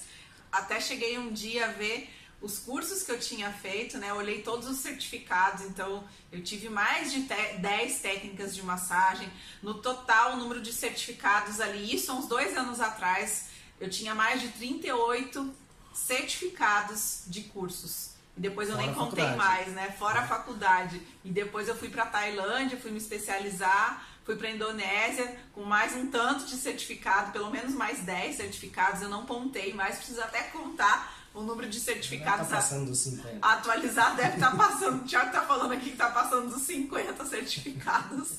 Até 0.51 0.81
cheguei 0.81 1.19
um 1.19 1.33
dia 1.33 1.67
a 1.67 1.73
ver 1.73 2.09
os 2.41 2.59
cursos 2.59 3.03
que 3.05 3.11
eu 3.12 3.19
tinha 3.21 3.53
feito, 3.53 3.99
né? 3.99 4.11
Eu 4.11 4.17
olhei 4.17 4.43
todos 4.43 4.69
os 4.69 4.79
certificados, 4.79 5.62
então 5.65 6.05
eu 6.31 6.43
tive 6.43 6.69
mais 6.69 7.12
de 7.12 7.23
te- 7.23 7.59
10 7.59 8.01
técnicas 8.01 8.55
de 8.55 8.62
massagem. 8.62 9.31
No 9.62 9.75
total, 9.75 10.33
o 10.33 10.37
número 10.37 10.61
de 10.61 10.73
certificados 10.73 11.61
ali, 11.61 11.95
isso 11.95 12.11
há 12.11 12.15
uns 12.17 12.27
dois 12.27 12.57
anos 12.57 12.81
atrás, 12.81 13.47
eu 13.81 13.88
tinha 13.88 14.15
mais 14.15 14.41
de 14.41 14.49
38 14.49 15.55
certificados 15.95 17.23
de 17.27 17.43
cursos. 17.45 18.12
E 18.37 18.40
depois 18.40 18.68
eu 18.68 18.75
Fora 18.77 18.87
nem 18.87 18.95
contei 18.95 19.27
mais, 19.37 19.68
né? 19.68 19.95
Fora 19.99 20.21
a 20.21 20.27
faculdade. 20.27 21.01
E 21.25 21.31
depois 21.31 21.68
eu 21.68 21.77
fui 21.77 21.88
para 21.90 22.07
Tailândia, 22.07 22.79
fui 22.81 22.90
me 22.90 22.99
especializar, 22.99 24.07
fui 24.25 24.37
para 24.37 24.51
Indonésia 24.51 25.37
com 25.53 25.62
mais 25.64 25.95
um 25.95 26.07
tanto 26.11 26.47
de 26.47 26.57
certificado, 26.57 27.31
pelo 27.33 27.51
menos 27.51 27.75
mais 27.75 27.99
10 28.01 28.37
certificados. 28.37 29.03
Eu 29.03 29.09
não 29.11 29.27
pontei 29.27 29.75
mais, 29.75 29.97
preciso 29.97 30.23
até 30.23 30.45
contar 30.45 31.21
o 31.35 31.40
número 31.42 31.68
de 31.68 31.79
Tá 31.79 31.85
certificados 31.87 32.53
a- 32.53 32.57
passando 32.57 32.87
dos 32.87 32.99
50. 33.01 33.38
atualizado. 33.47 34.16
Deve 34.16 34.35
estar 34.35 34.57
passando, 34.57 35.03
o 35.03 35.05
Thiago 35.07 35.33
tá 35.33 35.42
falando 35.42 35.73
aqui 35.73 35.90
que 35.90 35.97
tá 35.97 36.11
passando 36.11 36.51
dos 36.51 36.62
50 36.62 37.25
certificados. 37.27 38.38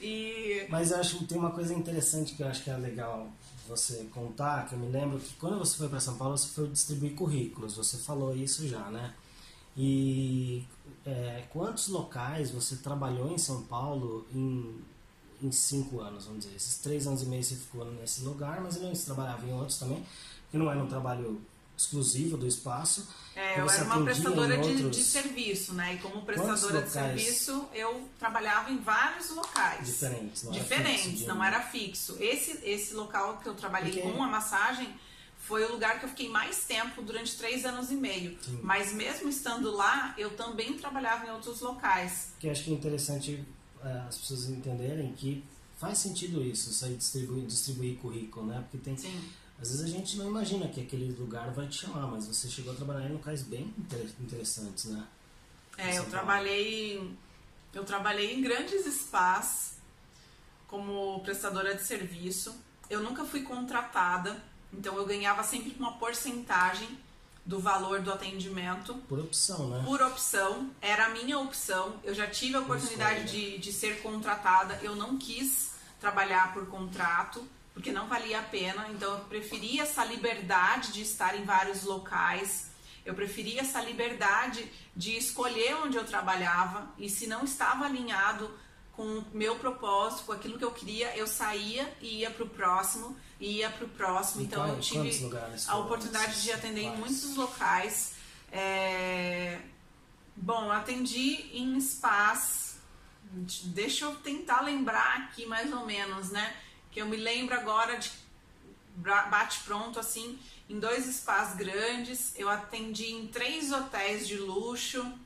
E 0.00 0.66
Mas 0.68 0.90
eu 0.90 1.00
acho 1.00 1.18
que 1.18 1.24
tem 1.26 1.38
uma 1.38 1.50
coisa 1.50 1.72
interessante 1.74 2.34
que 2.34 2.42
eu 2.42 2.48
acho 2.48 2.62
que 2.62 2.70
é 2.70 2.76
legal 2.76 3.28
você 3.68 4.08
contar, 4.12 4.66
que 4.66 4.74
eu 4.74 4.78
me 4.78 4.88
lembro 4.88 5.18
que 5.18 5.34
quando 5.34 5.58
você 5.58 5.76
foi 5.76 5.88
para 5.88 6.00
São 6.00 6.16
Paulo, 6.16 6.36
você 6.36 6.48
foi 6.48 6.68
distribuir 6.68 7.14
currículos, 7.14 7.76
você 7.76 7.96
falou 7.98 8.34
isso 8.34 8.66
já, 8.66 8.90
né? 8.90 9.14
E 9.76 10.64
é, 11.06 11.44
quantos 11.50 11.88
locais 11.88 12.50
você 12.50 12.76
trabalhou 12.76 13.30
em 13.30 13.38
São 13.38 13.62
Paulo 13.62 14.26
em, 14.34 14.80
em 15.42 15.52
cinco 15.52 16.00
anos, 16.00 16.24
vamos 16.24 16.44
dizer? 16.44 16.56
Esses 16.56 16.78
três 16.78 17.06
anos 17.06 17.22
e 17.22 17.26
meio 17.26 17.44
você 17.44 17.54
ficou 17.54 17.84
nesse 17.92 18.22
lugar, 18.22 18.60
mas 18.60 18.80
não 18.80 18.94
você 18.94 19.04
trabalhava 19.04 19.46
em 19.46 19.52
outros 19.52 19.78
também, 19.78 20.04
que 20.50 20.58
não 20.58 20.70
era 20.70 20.82
um 20.82 20.88
trabalho 20.88 21.40
exclusivo 21.82 22.36
do 22.36 22.46
espaço. 22.46 23.06
É, 23.36 23.54
que 23.54 23.60
eu 23.60 23.70
era 23.70 23.84
uma 23.84 24.02
prestadora 24.04 24.58
de, 24.58 24.68
outros- 24.68 24.96
de 24.96 25.04
serviço, 25.04 25.72
né? 25.72 25.94
E 25.94 25.98
como 25.98 26.22
prestadora 26.22 26.82
de 26.82 26.90
serviço, 26.90 27.68
eu 27.72 28.08
trabalhava 28.18 28.70
em 28.72 28.78
vários 28.78 29.30
locais. 29.30 29.86
Diferentes, 29.86 30.42
não 30.42 30.52
era 30.52 30.60
Diferentes, 30.62 31.02
fixo 31.04 31.16
de 31.18 31.26
não 31.26 31.44
era 31.44 31.62
fixo. 31.62 32.16
Esse, 32.18 32.58
esse 32.68 32.94
local 32.94 33.38
que 33.38 33.48
eu 33.48 33.54
trabalhei 33.54 33.92
Porque- 33.92 34.10
com 34.10 34.20
a 34.22 34.26
massagem 34.26 34.92
foi 35.38 35.64
o 35.64 35.70
lugar 35.70 36.00
que 36.00 36.04
eu 36.06 36.08
fiquei 36.08 36.28
mais 36.28 36.64
tempo, 36.64 37.00
durante 37.00 37.36
três 37.36 37.64
anos 37.64 37.92
e 37.92 37.94
meio. 37.94 38.36
Sim. 38.44 38.58
Mas 38.60 38.92
mesmo 38.92 39.28
estando 39.28 39.70
lá, 39.70 40.14
eu 40.18 40.30
também 40.30 40.76
trabalhava 40.76 41.26
em 41.26 41.30
outros 41.30 41.60
locais. 41.60 42.32
que 42.40 42.50
acho 42.50 42.64
que 42.64 42.72
é 42.72 42.74
interessante 42.74 43.44
eh, 43.84 44.02
as 44.08 44.18
pessoas 44.18 44.48
entenderem 44.48 45.12
que 45.12 45.44
faz 45.78 45.98
sentido 45.98 46.42
isso, 46.42 46.72
sair 46.72 46.96
distribuir, 46.96 47.46
distribuir 47.46 47.96
currículo, 47.98 48.46
né? 48.46 48.64
Porque 48.68 48.78
tem, 48.78 48.96
Sim. 48.96 49.20
Às 49.60 49.70
vezes 49.70 49.84
a 49.84 49.88
gente 49.88 50.16
não 50.16 50.28
imagina 50.28 50.68
que 50.68 50.80
aquele 50.80 51.12
lugar 51.12 51.50
vai 51.52 51.66
te 51.66 51.78
chamar, 51.78 52.06
mas 52.06 52.26
você 52.26 52.48
chegou 52.48 52.72
a 52.72 52.76
trabalhar 52.76 53.08
em 53.08 53.12
locais 53.12 53.42
bem 53.42 53.74
inter- 53.78 54.10
interessantes, 54.20 54.84
né? 54.86 55.04
É, 55.76 55.98
eu 55.98 56.04
trabalhei, 56.06 57.16
eu 57.72 57.84
trabalhei 57.84 58.34
em 58.34 58.42
grandes 58.42 58.84
spas 58.86 59.74
como 60.66 61.20
prestadora 61.20 61.74
de 61.74 61.82
serviço. 61.82 62.54
Eu 62.90 63.00
nunca 63.02 63.24
fui 63.24 63.42
contratada, 63.42 64.42
então 64.72 64.96
eu 64.96 65.06
ganhava 65.06 65.42
sempre 65.42 65.74
uma 65.78 65.92
porcentagem 65.98 66.88
do 67.44 67.58
valor 67.58 68.02
do 68.02 68.12
atendimento 68.12 68.94
Por 69.08 69.18
opção, 69.20 69.68
né? 69.70 69.82
por 69.86 70.02
opção, 70.02 70.70
era 70.82 71.06
a 71.06 71.08
minha 71.10 71.38
opção. 71.38 71.96
Eu 72.04 72.14
já 72.14 72.26
tive 72.26 72.56
a 72.56 72.60
oportunidade 72.60 73.24
escolha. 73.24 73.50
de, 73.52 73.58
de 73.58 73.72
ser 73.72 74.02
contratada, 74.02 74.78
eu 74.82 74.94
não 74.94 75.16
quis 75.16 75.70
trabalhar 76.00 76.52
por 76.52 76.66
contrato, 76.66 77.46
porque 77.78 77.92
não 77.92 78.08
valia 78.08 78.40
a 78.40 78.42
pena, 78.42 78.88
então 78.90 79.12
eu 79.12 79.20
preferia 79.26 79.84
essa 79.84 80.04
liberdade 80.04 80.92
de 80.92 81.00
estar 81.02 81.36
em 81.38 81.44
vários 81.44 81.84
locais. 81.84 82.72
Eu 83.06 83.14
preferia 83.14 83.60
essa 83.60 83.80
liberdade 83.80 84.68
de 84.96 85.16
escolher 85.16 85.76
onde 85.76 85.96
eu 85.96 86.04
trabalhava 86.04 86.92
e 86.98 87.08
se 87.08 87.28
não 87.28 87.44
estava 87.44 87.84
alinhado 87.84 88.50
com 88.90 89.18
o 89.20 89.24
meu 89.32 89.54
propósito, 89.60 90.24
com 90.24 90.32
aquilo 90.32 90.58
que 90.58 90.64
eu 90.64 90.72
queria, 90.72 91.16
eu 91.16 91.28
saía 91.28 91.96
e 92.00 92.18
ia 92.22 92.32
para 92.32 92.42
o 92.44 92.48
próximo, 92.48 93.16
e 93.38 93.58
ia 93.58 93.70
para 93.70 93.84
o 93.84 93.88
próximo. 93.90 94.42
Então 94.42 94.64
qual- 94.64 94.74
eu 94.74 94.80
tive 94.80 94.98
a 95.68 95.76
oportunidade 95.76 96.42
de 96.42 96.50
atender 96.52 96.80
em 96.82 96.96
muitos 96.96 97.36
locais. 97.36 98.14
É, 98.50 99.60
Bom, 100.40 100.64
eu 100.64 100.72
atendi 100.72 101.48
em 101.52 101.80
spas. 101.80 102.76
Deixa 103.66 104.04
eu 104.04 104.14
tentar 104.16 104.62
lembrar 104.62 105.16
aqui 105.18 105.46
mais 105.46 105.72
ou 105.72 105.84
menos, 105.86 106.30
né? 106.30 106.56
Que 106.90 107.00
eu 107.00 107.06
me 107.06 107.16
lembro 107.16 107.54
agora 107.54 107.98
de 107.98 108.10
bate 109.30 109.60
pronto 109.60 110.00
assim 110.00 110.38
em 110.68 110.78
dois 110.78 111.04
spas 111.06 111.54
grandes. 111.54 112.34
Eu 112.36 112.48
atendi 112.48 113.12
em 113.12 113.26
três 113.28 113.72
hotéis 113.72 114.26
de 114.26 114.36
luxo. 114.36 115.18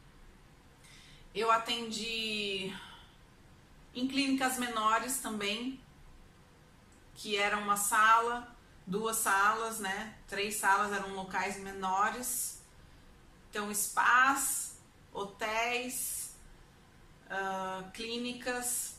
Eu 1.35 1.51
atendi 1.51 2.73
em 3.95 4.07
clínicas 4.07 4.59
menores 4.59 5.19
também, 5.19 5.81
que 7.15 7.37
era 7.37 7.57
uma 7.57 7.77
sala, 7.77 8.55
duas 8.87 9.17
salas, 9.17 9.79
né? 9.81 10.15
Três 10.29 10.57
salas 10.57 10.93
eram 10.93 11.15
locais 11.15 11.59
menores. 11.59 12.63
Então, 13.51 13.73
spas, 13.75 14.79
hotéis, 15.13 16.35
ah, 17.29 17.85
clínicas, 17.93 18.92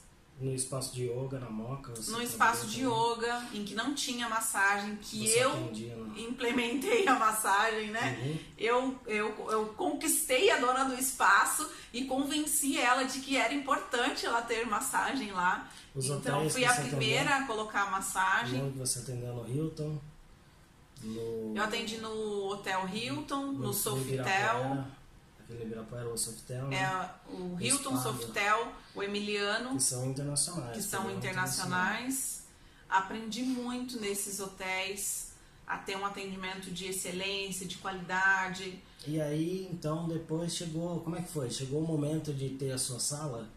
No 0.43 0.53
espaço 0.53 0.93
de 0.93 1.03
yoga, 1.09 1.39
na 1.39 1.49
moca. 1.49 1.93
no 2.09 2.21
espaço 2.21 2.67
de 2.67 2.81
também? 2.81 2.97
yoga, 2.97 3.47
em 3.53 3.63
que 3.63 3.73
não 3.73 3.93
tinha 3.95 4.27
massagem, 4.27 4.97
que 4.97 5.25
Você 5.27 5.43
eu 5.43 5.51
atendia 5.51 5.95
no- 5.95 6.19
implementei 6.19 7.07
a 7.07 7.17
massagem, 7.17 7.91
né? 7.91 8.19
Uhum. 8.21 8.39
Eu, 8.57 8.99
eu, 9.07 9.51
eu 9.51 9.65
conquistei 9.77 10.51
a 10.51 10.57
dona 10.59 10.83
do 10.83 10.95
espaço 10.95 11.69
e 11.93 12.05
convenci 12.05 12.77
ela 12.77 13.03
de 13.03 13.19
que 13.21 13.37
era 13.37 13.53
importante 13.53 14.25
ela 14.25 14.41
ter 14.41 14.65
massagem 14.67 15.31
lá. 15.31 15.69
Os 15.95 16.07
então 16.07 16.49
fui 16.49 16.65
a 16.65 16.69
você 16.73 16.81
atendeu? 16.81 16.97
primeira 16.97 17.35
a 17.37 17.47
colocar 17.47 17.83
a 17.83 17.91
massagem. 17.91 18.71
que 18.71 18.77
você 18.77 18.99
atendeu 18.99 19.33
no 19.35 19.47
Hilton, 19.47 19.97
no... 21.03 21.53
Eu 21.55 21.63
atendi 21.63 21.97
no 21.97 22.47
Hotel 22.49 22.87
Hilton, 22.91 23.45
no, 23.53 23.73
Sofitel, 23.73 24.15
Ibirapuera, 24.25 24.87
Aquele 25.43 25.63
Ibirapuera 25.65 26.07
ou 26.07 26.17
Sofitel, 26.17 26.67
né? 26.67 26.77
é, 26.77 27.31
o 27.33 27.59
Hilton, 27.59 27.97
Spa, 27.97 28.03
Sofitel, 28.03 28.71
o 28.95 29.03
Emiliano, 29.03 29.75
Que 29.75 29.83
são 29.83 30.09
internacionais. 30.09 30.77
que 30.77 30.81
são 30.83 31.11
internacionais. 31.11 32.43
Aprendi 32.89 33.43
muito 33.43 33.99
nesses 33.99 34.39
hotéis 34.39 35.33
a 35.65 35.77
ter 35.77 35.97
um 35.97 36.05
atendimento 36.05 36.69
de 36.71 36.85
excelência, 36.87 37.65
de 37.65 37.77
qualidade. 37.77 38.79
E 39.07 39.19
aí, 39.19 39.67
então, 39.71 40.07
depois 40.07 40.55
chegou... 40.55 40.99
Como 41.01 41.15
é 41.15 41.21
que 41.21 41.31
foi? 41.31 41.49
Chegou 41.49 41.81
o 41.83 41.87
momento 41.87 42.33
de 42.33 42.49
ter 42.49 42.71
a 42.71 42.77
sua 42.77 42.99
sala? 42.99 43.49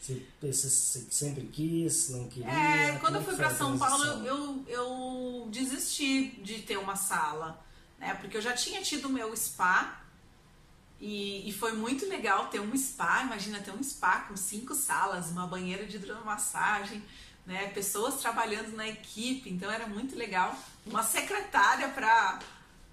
Você, 0.00 0.24
você- 0.40 1.06
sempre 1.10 1.46
quis, 1.46 2.10
não 2.10 2.28
queria? 2.28 2.48
É, 2.50 2.98
quando 2.98 3.16
eu 3.16 3.22
fui 3.24 3.34
foi 3.34 3.44
a 3.44 3.48
pra 3.48 3.56
São 3.58 3.76
Paulo, 3.78 4.04
eu, 4.24 4.64
eu 4.68 5.48
desisti 5.50 6.40
de 6.42 6.62
ter 6.62 6.76
uma 6.78 6.94
sala, 6.94 7.60
né? 7.98 8.14
Porque 8.14 8.36
eu 8.36 8.42
já 8.42 8.52
tinha 8.52 8.80
tido 8.82 9.06
o 9.06 9.12
meu 9.12 9.36
spa 9.36 10.00
E, 11.00 11.48
e, 11.48 11.52
foi 11.52 11.72
muito 11.72 12.06
legal 12.06 12.48
ter 12.48 12.60
um 12.60 12.76
spa, 12.76 13.22
imagina 13.22 13.60
ter 13.60 13.70
um 13.70 13.82
spa 13.82 14.20
com 14.22 14.36
cinco 14.36 14.74
salas, 14.74 15.30
uma 15.30 15.46
banheira 15.46 15.86
de 15.86 15.96
hidromassagem, 15.96 17.04
né, 17.46 17.68
pessoas 17.68 18.20
trabalhando 18.20 18.74
na 18.74 18.88
equipe, 18.88 19.48
então 19.48 19.70
era 19.70 19.86
muito 19.86 20.16
legal. 20.16 20.58
Uma 20.84 21.04
secretária 21.04 21.88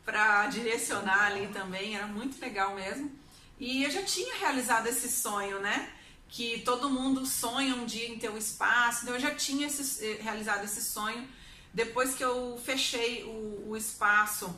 para 0.05 0.47
direcionar 0.47 1.31
ali 1.31 1.47
também, 1.47 1.95
era 1.95 2.05
muito 2.05 2.39
legal 2.39 2.75
mesmo. 2.75 3.11
E 3.59 3.83
eu 3.83 3.89
já 3.89 4.03
tinha 4.03 4.35
realizado 4.35 4.85
esse 4.87 5.09
sonho, 5.09 5.59
né? 5.59 5.89
Que 6.29 6.61
todo 6.61 6.89
mundo 6.89 7.25
sonha 7.25 7.73
um 7.75 7.85
dia 7.85 8.07
em 8.07 8.19
ter 8.19 8.29
um 8.29 8.37
espaço, 8.37 9.03
então 9.03 9.15
eu 9.15 9.19
já 9.19 9.33
tinha 9.33 9.67
esse, 9.67 10.05
eh, 10.05 10.19
realizado 10.21 10.63
esse 10.63 10.83
sonho. 10.83 11.27
Depois 11.73 12.13
que 12.15 12.23
eu 12.23 12.61
fechei 12.63 13.23
o, 13.23 13.69
o 13.69 13.77
espaço 13.77 14.55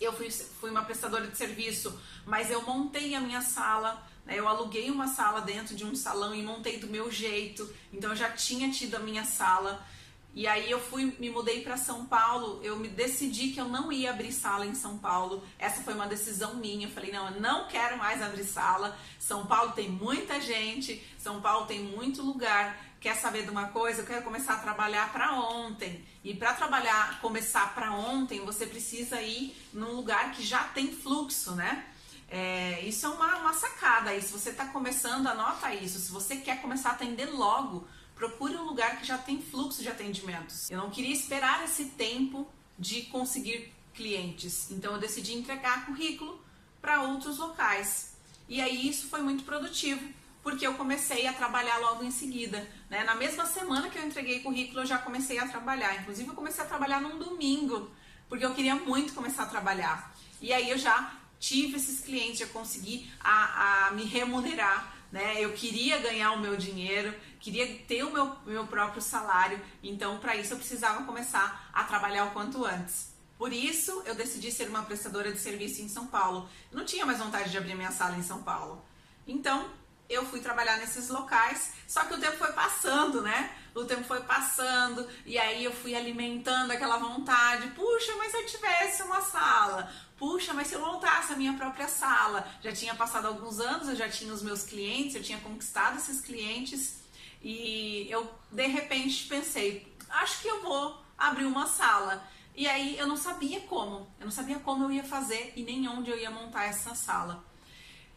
eu 0.00 0.12
fui, 0.12 0.30
fui 0.30 0.70
uma 0.70 0.84
prestadora 0.84 1.26
de 1.26 1.36
serviço, 1.36 2.00
mas 2.24 2.50
eu 2.50 2.62
montei 2.62 3.14
a 3.14 3.20
minha 3.20 3.42
sala, 3.42 4.02
né? 4.24 4.38
eu 4.38 4.48
aluguei 4.48 4.90
uma 4.90 5.06
sala 5.06 5.40
dentro 5.40 5.74
de 5.74 5.84
um 5.84 5.94
salão 5.94 6.34
e 6.34 6.42
montei 6.42 6.78
do 6.78 6.86
meu 6.86 7.10
jeito, 7.10 7.70
então 7.92 8.10
eu 8.10 8.16
já 8.16 8.30
tinha 8.30 8.70
tido 8.70 8.96
a 8.96 9.00
minha 9.00 9.24
sala. 9.24 9.86
E 10.32 10.46
aí 10.46 10.70
eu 10.70 10.80
fui, 10.80 11.16
me 11.18 11.28
mudei 11.28 11.62
para 11.62 11.76
São 11.76 12.06
Paulo, 12.06 12.60
eu 12.62 12.76
me 12.76 12.88
decidi 12.88 13.50
que 13.50 13.60
eu 13.60 13.68
não 13.68 13.90
ia 13.90 14.10
abrir 14.10 14.32
sala 14.32 14.64
em 14.64 14.74
São 14.74 14.96
Paulo. 14.96 15.42
Essa 15.58 15.82
foi 15.82 15.92
uma 15.92 16.06
decisão 16.06 16.54
minha. 16.54 16.86
Eu 16.86 16.90
falei, 16.90 17.10
não, 17.10 17.28
eu 17.30 17.40
não 17.40 17.66
quero 17.66 17.98
mais 17.98 18.22
abrir 18.22 18.44
sala. 18.44 18.96
São 19.18 19.44
Paulo 19.46 19.72
tem 19.72 19.88
muita 19.88 20.40
gente, 20.40 21.04
São 21.18 21.40
Paulo 21.40 21.66
tem 21.66 21.80
muito 21.80 22.22
lugar 22.22 22.90
quer 23.00 23.16
saber 23.16 23.44
de 23.44 23.50
uma 23.50 23.68
coisa? 23.68 24.02
Eu 24.02 24.06
quero 24.06 24.22
começar 24.22 24.54
a 24.54 24.58
trabalhar 24.58 25.10
para 25.10 25.32
ontem. 25.32 26.04
E 26.22 26.34
para 26.34 26.52
trabalhar, 26.52 27.18
começar 27.20 27.74
para 27.74 27.92
ontem, 27.92 28.44
você 28.44 28.66
precisa 28.66 29.20
ir 29.22 29.56
num 29.72 29.92
lugar 29.92 30.32
que 30.32 30.44
já 30.44 30.64
tem 30.64 30.92
fluxo, 30.92 31.54
né? 31.54 31.86
É, 32.28 32.80
isso 32.82 33.06
é 33.06 33.08
uma, 33.08 33.36
uma 33.38 33.54
sacada 33.54 34.10
aí. 34.10 34.20
Se 34.20 34.30
você 34.30 34.50
está 34.50 34.66
começando, 34.66 35.26
anota 35.26 35.74
isso. 35.74 35.98
Se 35.98 36.12
você 36.12 36.36
quer 36.36 36.60
começar 36.60 36.90
a 36.90 36.92
atender 36.92 37.26
logo, 37.26 37.88
procure 38.20 38.54
um 38.54 38.64
lugar 38.64 39.00
que 39.00 39.06
já 39.06 39.16
tem 39.16 39.40
fluxo 39.40 39.82
de 39.82 39.88
atendimentos. 39.88 40.70
Eu 40.70 40.76
não 40.76 40.90
queria 40.90 41.14
esperar 41.14 41.64
esse 41.64 41.86
tempo 41.86 42.46
de 42.78 43.02
conseguir 43.04 43.72
clientes. 43.94 44.70
Então 44.70 44.92
eu 44.92 44.98
decidi 44.98 45.32
entregar 45.32 45.86
currículo 45.86 46.38
para 46.82 47.00
outros 47.00 47.38
locais. 47.38 48.14
E 48.46 48.60
aí 48.60 48.86
isso 48.86 49.08
foi 49.08 49.22
muito 49.22 49.42
produtivo 49.44 50.06
porque 50.42 50.66
eu 50.66 50.74
comecei 50.74 51.26
a 51.26 51.32
trabalhar 51.32 51.78
logo 51.78 52.04
em 52.04 52.10
seguida. 52.10 52.68
Né? 52.90 53.04
Na 53.04 53.14
mesma 53.14 53.46
semana 53.46 53.88
que 53.88 53.98
eu 53.98 54.06
entreguei 54.06 54.40
currículo, 54.40 54.80
eu 54.80 54.86
já 54.86 54.98
comecei 54.98 55.38
a 55.38 55.48
trabalhar. 55.48 55.94
Inclusive, 56.00 56.28
eu 56.28 56.34
comecei 56.34 56.62
a 56.62 56.66
trabalhar 56.66 57.00
num 57.00 57.18
domingo, 57.18 57.90
porque 58.28 58.44
eu 58.44 58.54
queria 58.54 58.74
muito 58.74 59.14
começar 59.14 59.44
a 59.44 59.46
trabalhar. 59.46 60.14
E 60.42 60.52
aí 60.52 60.68
eu 60.68 60.78
já 60.78 61.14
tive 61.38 61.76
esses 61.76 62.00
clientes, 62.00 62.40
já 62.40 62.46
consegui 62.46 63.10
a, 63.18 63.88
a 63.88 63.90
me 63.92 64.04
remunerar. 64.04 64.96
Né? 65.12 65.44
Eu 65.44 65.52
queria 65.52 65.98
ganhar 65.98 66.32
o 66.32 66.38
meu 66.38 66.56
dinheiro, 66.56 67.14
queria 67.40 67.66
ter 67.88 68.04
o 68.04 68.12
meu, 68.12 68.36
meu 68.44 68.66
próprio 68.66 69.00
salário, 69.02 69.60
então 69.82 70.18
para 70.18 70.36
isso 70.36 70.52
eu 70.52 70.58
precisava 70.58 71.04
começar 71.04 71.68
a 71.72 71.82
trabalhar 71.84 72.26
o 72.26 72.30
quanto 72.30 72.64
antes. 72.64 73.10
Por 73.38 73.52
isso 73.52 74.02
eu 74.04 74.14
decidi 74.14 74.52
ser 74.52 74.68
uma 74.68 74.82
prestadora 74.82 75.32
de 75.32 75.38
serviço 75.38 75.80
em 75.80 75.88
São 75.88 76.06
Paulo. 76.06 76.46
Eu 76.70 76.78
não 76.78 76.84
tinha 76.84 77.06
mais 77.06 77.18
vontade 77.18 77.50
de 77.50 77.56
abrir 77.56 77.74
minha 77.74 77.90
sala 77.90 78.16
em 78.16 78.22
São 78.22 78.42
Paulo. 78.42 78.84
Então 79.26 79.70
eu 80.10 80.26
fui 80.26 80.40
trabalhar 80.40 80.76
nesses 80.76 81.08
locais, 81.08 81.72
só 81.88 82.04
que 82.04 82.12
o 82.12 82.20
tempo 82.20 82.36
foi 82.36 82.52
passando, 82.52 83.22
né? 83.22 83.56
O 83.74 83.84
tempo 83.84 84.04
foi 84.04 84.20
passando 84.24 85.08
e 85.24 85.38
aí 85.38 85.64
eu 85.64 85.72
fui 85.72 85.94
alimentando 85.94 86.72
aquela 86.72 86.98
vontade. 86.98 87.68
Puxa, 87.68 88.14
mas 88.18 88.32
se 88.32 88.36
eu 88.36 88.46
tivesse 88.46 89.02
uma 89.04 89.22
sala, 89.22 89.90
puxa, 90.18 90.52
mas 90.52 90.66
se 90.66 90.74
eu 90.74 90.80
montasse 90.80 91.32
a 91.32 91.36
minha 91.36 91.54
própria 91.54 91.88
sala. 91.88 92.46
Já 92.62 92.72
tinha 92.72 92.94
passado 92.94 93.26
alguns 93.26 93.58
anos, 93.58 93.88
eu 93.88 93.96
já 93.96 94.08
tinha 94.08 94.34
os 94.34 94.42
meus 94.42 94.64
clientes, 94.64 95.14
eu 95.14 95.22
tinha 95.22 95.38
conquistado 95.38 95.96
esses 95.96 96.20
clientes 96.20 96.99
e 97.42 98.06
eu 98.10 98.30
de 98.50 98.66
repente 98.66 99.26
pensei, 99.26 99.90
acho 100.08 100.42
que 100.42 100.48
eu 100.48 100.62
vou 100.62 101.02
abrir 101.16 101.44
uma 101.44 101.66
sala. 101.66 102.26
E 102.54 102.66
aí 102.66 102.98
eu 102.98 103.06
não 103.06 103.16
sabia 103.16 103.60
como, 103.60 104.08
eu 104.18 104.24
não 104.24 104.30
sabia 104.30 104.58
como 104.58 104.84
eu 104.84 104.92
ia 104.92 105.04
fazer 105.04 105.52
e 105.56 105.62
nem 105.62 105.88
onde 105.88 106.10
eu 106.10 106.18
ia 106.18 106.30
montar 106.30 106.64
essa 106.64 106.94
sala. 106.94 107.44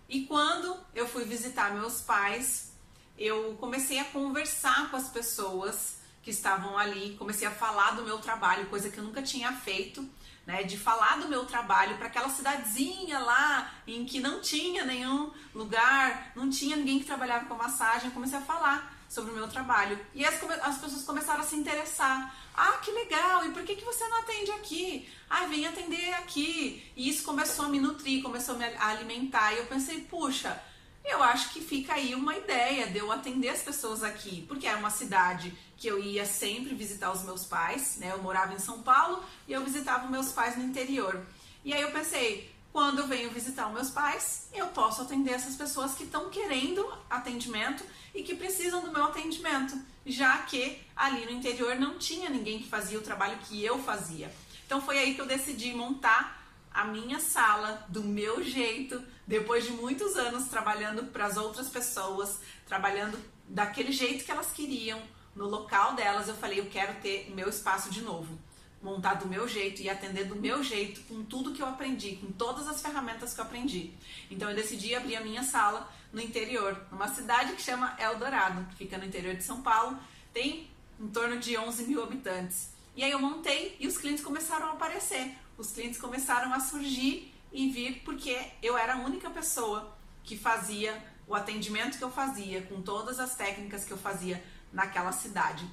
E 0.09 0.25
quando 0.25 0.75
eu 0.93 1.07
fui 1.07 1.23
visitar 1.23 1.73
meus 1.73 2.01
pais, 2.01 2.73
eu 3.17 3.55
comecei 3.59 3.99
a 3.99 4.05
conversar 4.05 4.89
com 4.89 4.97
as 4.97 5.09
pessoas 5.09 5.99
que 6.21 6.29
estavam 6.29 6.77
ali, 6.77 7.15
comecei 7.17 7.47
a 7.47 7.51
falar 7.51 7.91
do 7.91 8.03
meu 8.03 8.17
trabalho, 8.17 8.67
coisa 8.67 8.89
que 8.89 8.97
eu 8.97 9.03
nunca 9.03 9.21
tinha 9.21 9.51
feito, 9.53 10.07
né, 10.45 10.63
de 10.63 10.77
falar 10.77 11.19
do 11.19 11.27
meu 11.27 11.45
trabalho 11.45 11.97
para 11.97 12.07
aquela 12.07 12.29
cidadezinha 12.29 13.19
lá 13.19 13.73
em 13.87 14.05
que 14.05 14.19
não 14.19 14.41
tinha 14.41 14.83
nenhum 14.83 15.31
lugar, 15.53 16.31
não 16.35 16.49
tinha 16.49 16.75
ninguém 16.75 16.99
que 16.99 17.05
trabalhava 17.05 17.45
com 17.45 17.55
massagem, 17.55 18.11
comecei 18.11 18.37
a 18.37 18.41
falar 18.41 18.92
sobre 19.13 19.31
o 19.31 19.35
meu 19.35 19.47
trabalho. 19.47 19.99
E 20.13 20.25
as, 20.25 20.41
as 20.61 20.77
pessoas 20.79 21.03
começaram 21.03 21.41
a 21.41 21.43
se 21.43 21.55
interessar. 21.55 22.35
Ah, 22.55 22.73
que 22.83 22.91
legal! 22.91 23.45
E 23.45 23.51
por 23.51 23.63
que, 23.63 23.75
que 23.75 23.85
você 23.85 24.07
não 24.07 24.19
atende 24.19 24.51
aqui? 24.51 25.07
Ah, 25.29 25.45
vem 25.45 25.67
atender 25.67 26.13
aqui. 26.15 26.91
E 26.95 27.09
isso 27.09 27.23
começou 27.23 27.65
a 27.65 27.69
me 27.69 27.79
nutrir, 27.79 28.23
começou 28.23 28.55
a 28.55 28.57
me 28.57 28.65
alimentar. 28.65 29.53
E 29.53 29.59
eu 29.59 29.65
pensei, 29.65 30.01
puxa, 30.01 30.61
eu 31.03 31.21
acho 31.21 31.51
que 31.51 31.61
fica 31.61 31.93
aí 31.93 32.15
uma 32.15 32.35
ideia 32.35 32.87
de 32.87 32.97
eu 32.97 33.11
atender 33.11 33.49
as 33.49 33.61
pessoas 33.61 34.03
aqui, 34.03 34.45
porque 34.47 34.65
era 34.65 34.77
uma 34.77 34.89
cidade 34.89 35.53
que 35.75 35.87
eu 35.87 35.99
ia 35.99 36.25
sempre 36.25 36.73
visitar 36.73 37.11
os 37.11 37.23
meus 37.23 37.45
pais, 37.45 37.97
né? 37.97 38.11
Eu 38.11 38.21
morava 38.21 38.53
em 38.53 38.59
São 38.59 38.81
Paulo 38.81 39.23
e 39.47 39.53
eu 39.53 39.63
visitava 39.63 40.07
meus 40.07 40.31
pais 40.31 40.55
no 40.57 40.63
interior. 40.63 41.21
E 41.65 41.73
aí 41.73 41.81
eu 41.81 41.91
pensei, 41.91 42.52
quando 42.73 42.99
eu 42.99 43.07
venho 43.07 43.29
visitar 43.29 43.67
os 43.67 43.73
meus 43.73 43.91
pais, 43.91 44.47
eu 44.51 44.65
posso 44.69 45.03
atender 45.03 45.31
essas 45.31 45.55
pessoas 45.55 45.93
que 45.93 46.05
estão 46.05 46.31
querendo 46.31 46.83
atendimento 47.07 47.85
e 48.15 48.23
que 48.23 48.33
precisam 48.33 48.81
do 48.81 48.91
meu 48.91 49.03
atendimento, 49.05 49.79
já 50.03 50.39
que 50.39 50.81
ali 50.95 51.23
no 51.23 51.31
interior 51.31 51.75
não 51.75 51.99
tinha 51.99 52.31
ninguém 52.31 52.57
que 52.57 52.67
fazia 52.67 52.97
o 52.97 53.03
trabalho 53.03 53.37
que 53.43 53.63
eu 53.63 53.77
fazia. 53.77 54.33
Então 54.65 54.81
foi 54.81 54.97
aí 54.97 55.13
que 55.13 55.21
eu 55.21 55.27
decidi 55.27 55.71
montar 55.71 56.43
a 56.73 56.83
minha 56.83 57.19
sala 57.19 57.85
do 57.87 58.01
meu 58.01 58.43
jeito, 58.43 58.99
depois 59.27 59.65
de 59.65 59.71
muitos 59.71 60.17
anos 60.17 60.47
trabalhando 60.47 61.03
para 61.11 61.27
as 61.27 61.37
outras 61.37 61.69
pessoas, 61.69 62.39
trabalhando 62.65 63.19
daquele 63.47 63.91
jeito 63.91 64.25
que 64.25 64.31
elas 64.31 64.51
queriam, 64.51 64.99
no 65.35 65.47
local 65.47 65.93
delas, 65.93 66.27
eu 66.27 66.35
falei, 66.35 66.59
eu 66.59 66.65
quero 66.65 66.99
ter 67.01 67.31
meu 67.35 67.49
espaço 67.49 67.91
de 67.91 68.01
novo, 68.01 68.35
montar 68.83 69.15
do 69.15 69.27
meu 69.27 69.47
jeito 69.47 69.81
e 69.81 69.89
atender 69.89 70.25
do 70.25 70.35
meu 70.35 70.61
jeito, 70.61 71.01
com 71.07 71.23
tudo 71.23 71.53
que 71.53 71.61
eu 71.61 71.67
aprendi, 71.67 72.17
com 72.17 72.31
todas 72.31 72.67
as 72.67 72.81
ferramentas 72.81 73.33
que 73.33 73.39
eu 73.39 73.45
aprendi. 73.45 73.93
Então 74.29 74.49
eu 74.49 74.55
decidi 74.55 74.93
abrir 74.93 75.15
a 75.15 75.21
minha 75.21 75.43
sala 75.43 75.89
no 76.11 76.21
interior, 76.21 76.79
numa 76.91 77.07
cidade 77.07 77.53
que 77.53 77.61
chama 77.61 77.95
Eldorado, 77.97 78.65
que 78.69 78.75
fica 78.75 78.97
no 78.97 79.05
interior 79.05 79.35
de 79.35 79.43
São 79.43 79.61
Paulo, 79.61 79.97
tem 80.33 80.69
em 80.99 81.07
torno 81.07 81.39
de 81.39 81.57
11 81.57 81.85
mil 81.85 82.03
habitantes. 82.03 82.69
E 82.95 83.03
aí 83.03 83.11
eu 83.11 83.19
montei 83.19 83.75
e 83.79 83.87
os 83.87 83.97
clientes 83.97 84.23
começaram 84.23 84.67
a 84.67 84.71
aparecer. 84.73 85.35
Os 85.57 85.71
clientes 85.71 85.99
começaram 85.99 86.53
a 86.53 86.59
surgir 86.59 87.33
e 87.51 87.69
vir 87.69 88.01
porque 88.03 88.37
eu 88.61 88.77
era 88.77 88.95
a 88.95 88.97
única 88.97 89.29
pessoa 89.29 89.95
que 90.23 90.37
fazia 90.37 91.01
o 91.27 91.33
atendimento 91.33 91.97
que 91.97 92.03
eu 92.03 92.11
fazia, 92.11 92.61
com 92.63 92.81
todas 92.81 93.19
as 93.19 93.35
técnicas 93.35 93.85
que 93.85 93.91
eu 93.91 93.97
fazia 93.97 94.43
naquela 94.71 95.11
cidade. 95.11 95.65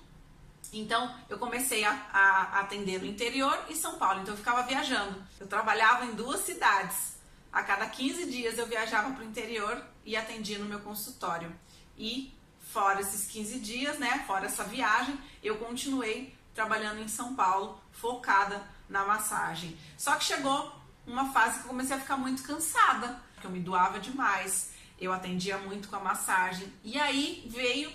Então 0.73 1.15
eu 1.29 1.39
comecei 1.39 1.85
a, 1.85 1.93
a, 2.13 2.61
atender 2.61 3.01
no 3.01 3.07
interior 3.07 3.59
e 3.69 3.75
São 3.75 3.99
Paulo, 3.99 4.21
então 4.21 4.35
eu 4.35 4.39
ficava 4.39 4.63
viajando. 4.63 5.23
Eu 5.39 5.47
trabalhava 5.47 6.07
em 6.07 6.15
duas 6.15 6.41
cidades. 6.41 7.19
A 7.53 7.63
cada 7.63 7.87
15 7.87 8.31
dias 8.31 8.59
eu 8.59 8.67
viajava 8.67 9.13
para 9.13 9.25
o 9.25 9.27
interior 9.27 9.83
e 10.05 10.17
atendia 10.17 10.59
no 10.59 10.67
meu 10.67 10.81
consultório. 10.81 11.53
E 11.99 12.33
fora 12.61 13.01
esses 13.01 13.27
15 13.27 13.59
dias, 13.59 13.99
né, 13.99 14.25
fora 14.27 14.47
essa 14.47 14.63
viagem, 14.63 15.19
eu 15.43 15.59
continuei 15.59 16.35
trabalhando 16.55 17.01
em 17.01 17.09
São 17.09 17.35
Paulo, 17.35 17.81
focada 17.91 18.63
na 18.89 19.05
massagem. 19.05 19.77
Só 19.97 20.17
que 20.17 20.25
chegou 20.25 20.73
uma 21.07 21.33
fase 21.33 21.59
que 21.59 21.65
eu 21.65 21.69
comecei 21.69 21.97
a 21.97 22.01
ficar 22.01 22.17
muito 22.17 22.43
cansada, 22.43 23.21
porque 23.35 23.47
eu 23.47 23.51
me 23.51 23.61
doava 23.61 23.99
demais, 23.99 24.73
eu 24.99 25.13
atendia 25.13 25.59
muito 25.59 25.89
com 25.89 25.97
a 25.97 26.01
massagem. 26.01 26.73
E 26.85 26.99
aí 26.99 27.45
veio 27.49 27.93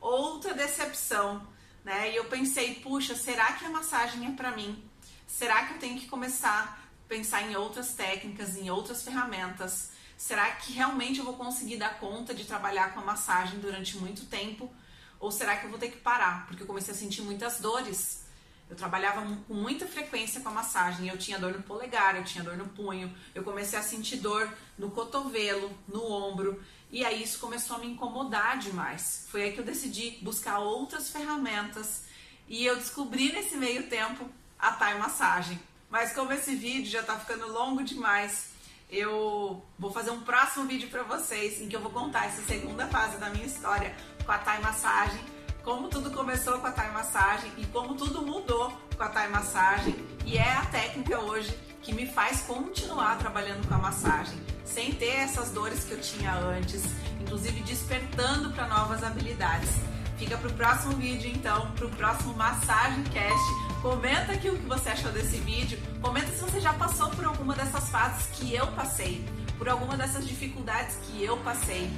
outra 0.00 0.54
decepção, 0.54 1.46
né? 1.84 2.12
E 2.12 2.16
eu 2.16 2.24
pensei, 2.24 2.76
puxa, 2.76 3.14
será 3.14 3.52
que 3.52 3.64
a 3.64 3.70
massagem 3.70 4.26
é 4.26 4.32
para 4.32 4.50
mim? 4.52 4.82
Será 5.26 5.66
que 5.66 5.74
eu 5.74 5.78
tenho 5.78 6.00
que 6.00 6.06
começar 6.06 6.88
a 7.04 7.08
pensar 7.08 7.42
em 7.42 7.54
outras 7.56 7.92
técnicas, 7.92 8.56
em 8.56 8.70
outras 8.70 9.02
ferramentas? 9.02 9.92
Será 10.16 10.50
que 10.52 10.72
realmente 10.72 11.18
eu 11.18 11.24
vou 11.24 11.34
conseguir 11.34 11.76
dar 11.76 11.98
conta 11.98 12.32
de 12.32 12.44
trabalhar 12.44 12.94
com 12.94 13.00
a 13.00 13.04
massagem 13.04 13.58
durante 13.58 13.96
muito 13.98 14.26
tempo? 14.26 14.72
Ou 15.20 15.30
será 15.30 15.56
que 15.56 15.66
eu 15.66 15.70
vou 15.70 15.78
ter 15.78 15.90
que 15.90 15.98
parar? 15.98 16.46
Porque 16.46 16.62
eu 16.62 16.66
comecei 16.66 16.94
a 16.94 16.96
sentir 16.96 17.22
muitas 17.22 17.60
dores. 17.60 18.24
Eu 18.68 18.76
trabalhava 18.76 19.20
com 19.46 19.54
muita 19.54 19.86
frequência 19.86 20.40
com 20.40 20.48
a 20.48 20.52
massagem. 20.52 21.08
Eu 21.08 21.18
tinha 21.18 21.38
dor 21.38 21.52
no 21.52 21.62
polegar, 21.62 22.16
eu 22.16 22.24
tinha 22.24 22.42
dor 22.42 22.56
no 22.56 22.68
punho. 22.68 23.14
Eu 23.34 23.42
comecei 23.42 23.78
a 23.78 23.82
sentir 23.82 24.16
dor 24.16 24.50
no 24.78 24.90
cotovelo, 24.90 25.70
no 25.86 26.02
ombro. 26.10 26.62
E 26.94 27.04
aí 27.04 27.24
isso 27.24 27.40
começou 27.40 27.74
a 27.74 27.80
me 27.80 27.88
incomodar 27.88 28.56
demais. 28.56 29.26
Foi 29.28 29.42
aí 29.42 29.52
que 29.52 29.58
eu 29.58 29.64
decidi 29.64 30.16
buscar 30.22 30.60
outras 30.60 31.10
ferramentas. 31.10 32.04
E 32.46 32.64
eu 32.64 32.76
descobri 32.76 33.32
nesse 33.32 33.56
meio 33.56 33.88
tempo 33.88 34.30
a 34.56 34.70
Thai 34.70 34.96
Massagem. 34.96 35.60
Mas 35.90 36.12
como 36.12 36.32
esse 36.32 36.54
vídeo 36.54 36.88
já 36.88 37.00
está 37.00 37.18
ficando 37.18 37.52
longo 37.52 37.82
demais, 37.82 38.50
eu 38.88 39.60
vou 39.76 39.92
fazer 39.92 40.12
um 40.12 40.20
próximo 40.20 40.66
vídeo 40.66 40.88
para 40.88 41.02
vocês 41.02 41.60
em 41.60 41.68
que 41.68 41.74
eu 41.74 41.80
vou 41.80 41.90
contar 41.90 42.26
essa 42.26 42.42
segunda 42.42 42.86
fase 42.86 43.18
da 43.18 43.28
minha 43.28 43.46
história 43.46 43.92
com 44.24 44.30
a 44.30 44.38
Thai 44.38 44.60
Massagem, 44.60 45.20
como 45.64 45.88
tudo 45.88 46.12
começou 46.12 46.60
com 46.60 46.66
a 46.68 46.70
Thai 46.70 46.92
Massagem 46.92 47.50
e 47.58 47.66
como 47.66 47.96
tudo 47.96 48.22
mudou 48.22 48.70
com 48.96 49.02
a 49.02 49.08
Thai 49.08 49.28
Massagem 49.30 49.96
e 50.24 50.38
é 50.38 50.52
a 50.52 50.64
técnica 50.66 51.18
hoje 51.18 51.58
que 51.82 51.92
me 51.92 52.06
faz 52.06 52.42
continuar 52.42 53.18
trabalhando 53.18 53.66
com 53.66 53.74
a 53.74 53.78
massagem, 53.78 54.38
sem 54.74 54.92
ter 54.92 55.20
essas 55.20 55.50
dores 55.50 55.84
que 55.84 55.92
eu 55.92 56.00
tinha 56.00 56.34
antes, 56.34 56.82
inclusive 57.20 57.60
despertando 57.60 58.50
para 58.50 58.66
novas 58.66 59.04
habilidades. 59.04 59.70
Fica 60.18 60.36
pro 60.36 60.52
próximo 60.52 60.94
vídeo 60.94 61.30
então, 61.32 61.70
pro 61.72 61.88
próximo 61.90 62.34
Massagem 62.34 63.04
Cast. 63.04 63.80
Comenta 63.80 64.32
aqui 64.32 64.50
o 64.50 64.58
que 64.58 64.66
você 64.66 64.88
achou 64.88 65.12
desse 65.12 65.36
vídeo. 65.38 65.78
Comenta 66.02 66.26
se 66.32 66.40
você 66.40 66.60
já 66.60 66.72
passou 66.72 67.08
por 67.10 67.24
alguma 67.24 67.54
dessas 67.54 67.88
fases 67.88 68.26
que 68.32 68.52
eu 68.52 68.66
passei, 68.68 69.24
por 69.58 69.68
alguma 69.68 69.96
dessas 69.96 70.26
dificuldades 70.26 70.96
que 71.06 71.22
eu 71.22 71.36
passei. 71.38 71.88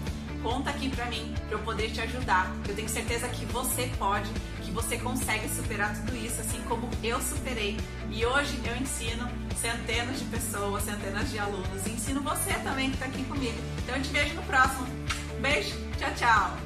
Conta 0.47 0.71
aqui 0.71 0.89
pra 0.89 1.07
mim, 1.07 1.35
pra 1.49 1.59
eu 1.59 1.65
poder 1.65 1.91
te 1.91 2.01
ajudar. 2.01 2.55
Eu 2.69 2.75
tenho 2.77 2.89
certeza 2.89 3.27
que 3.27 3.45
você 3.47 3.91
pode, 3.99 4.31
que 4.63 4.71
você 4.71 4.97
consegue 4.97 5.49
superar 5.49 5.93
tudo 5.97 6.17
isso, 6.17 6.41
assim 6.41 6.63
como 6.69 6.89
eu 7.03 7.21
superei. 7.21 7.77
E 8.13 8.25
hoje 8.25 8.57
eu 8.65 8.77
ensino 8.77 9.29
centenas 9.61 10.21
de 10.21 10.25
pessoas, 10.27 10.85
centenas 10.85 11.33
de 11.33 11.41
alunos. 11.41 11.85
E 11.85 11.91
ensino 11.91 12.21
você 12.21 12.53
também 12.61 12.93
que 12.93 12.97
tá 12.97 13.07
aqui 13.07 13.25
comigo. 13.25 13.59
Então 13.83 13.97
eu 13.97 14.03
te 14.05 14.11
vejo 14.11 14.35
no 14.37 14.43
próximo. 14.45 14.87
Beijo, 15.41 15.75
tchau, 15.99 16.15
tchau! 16.15 16.66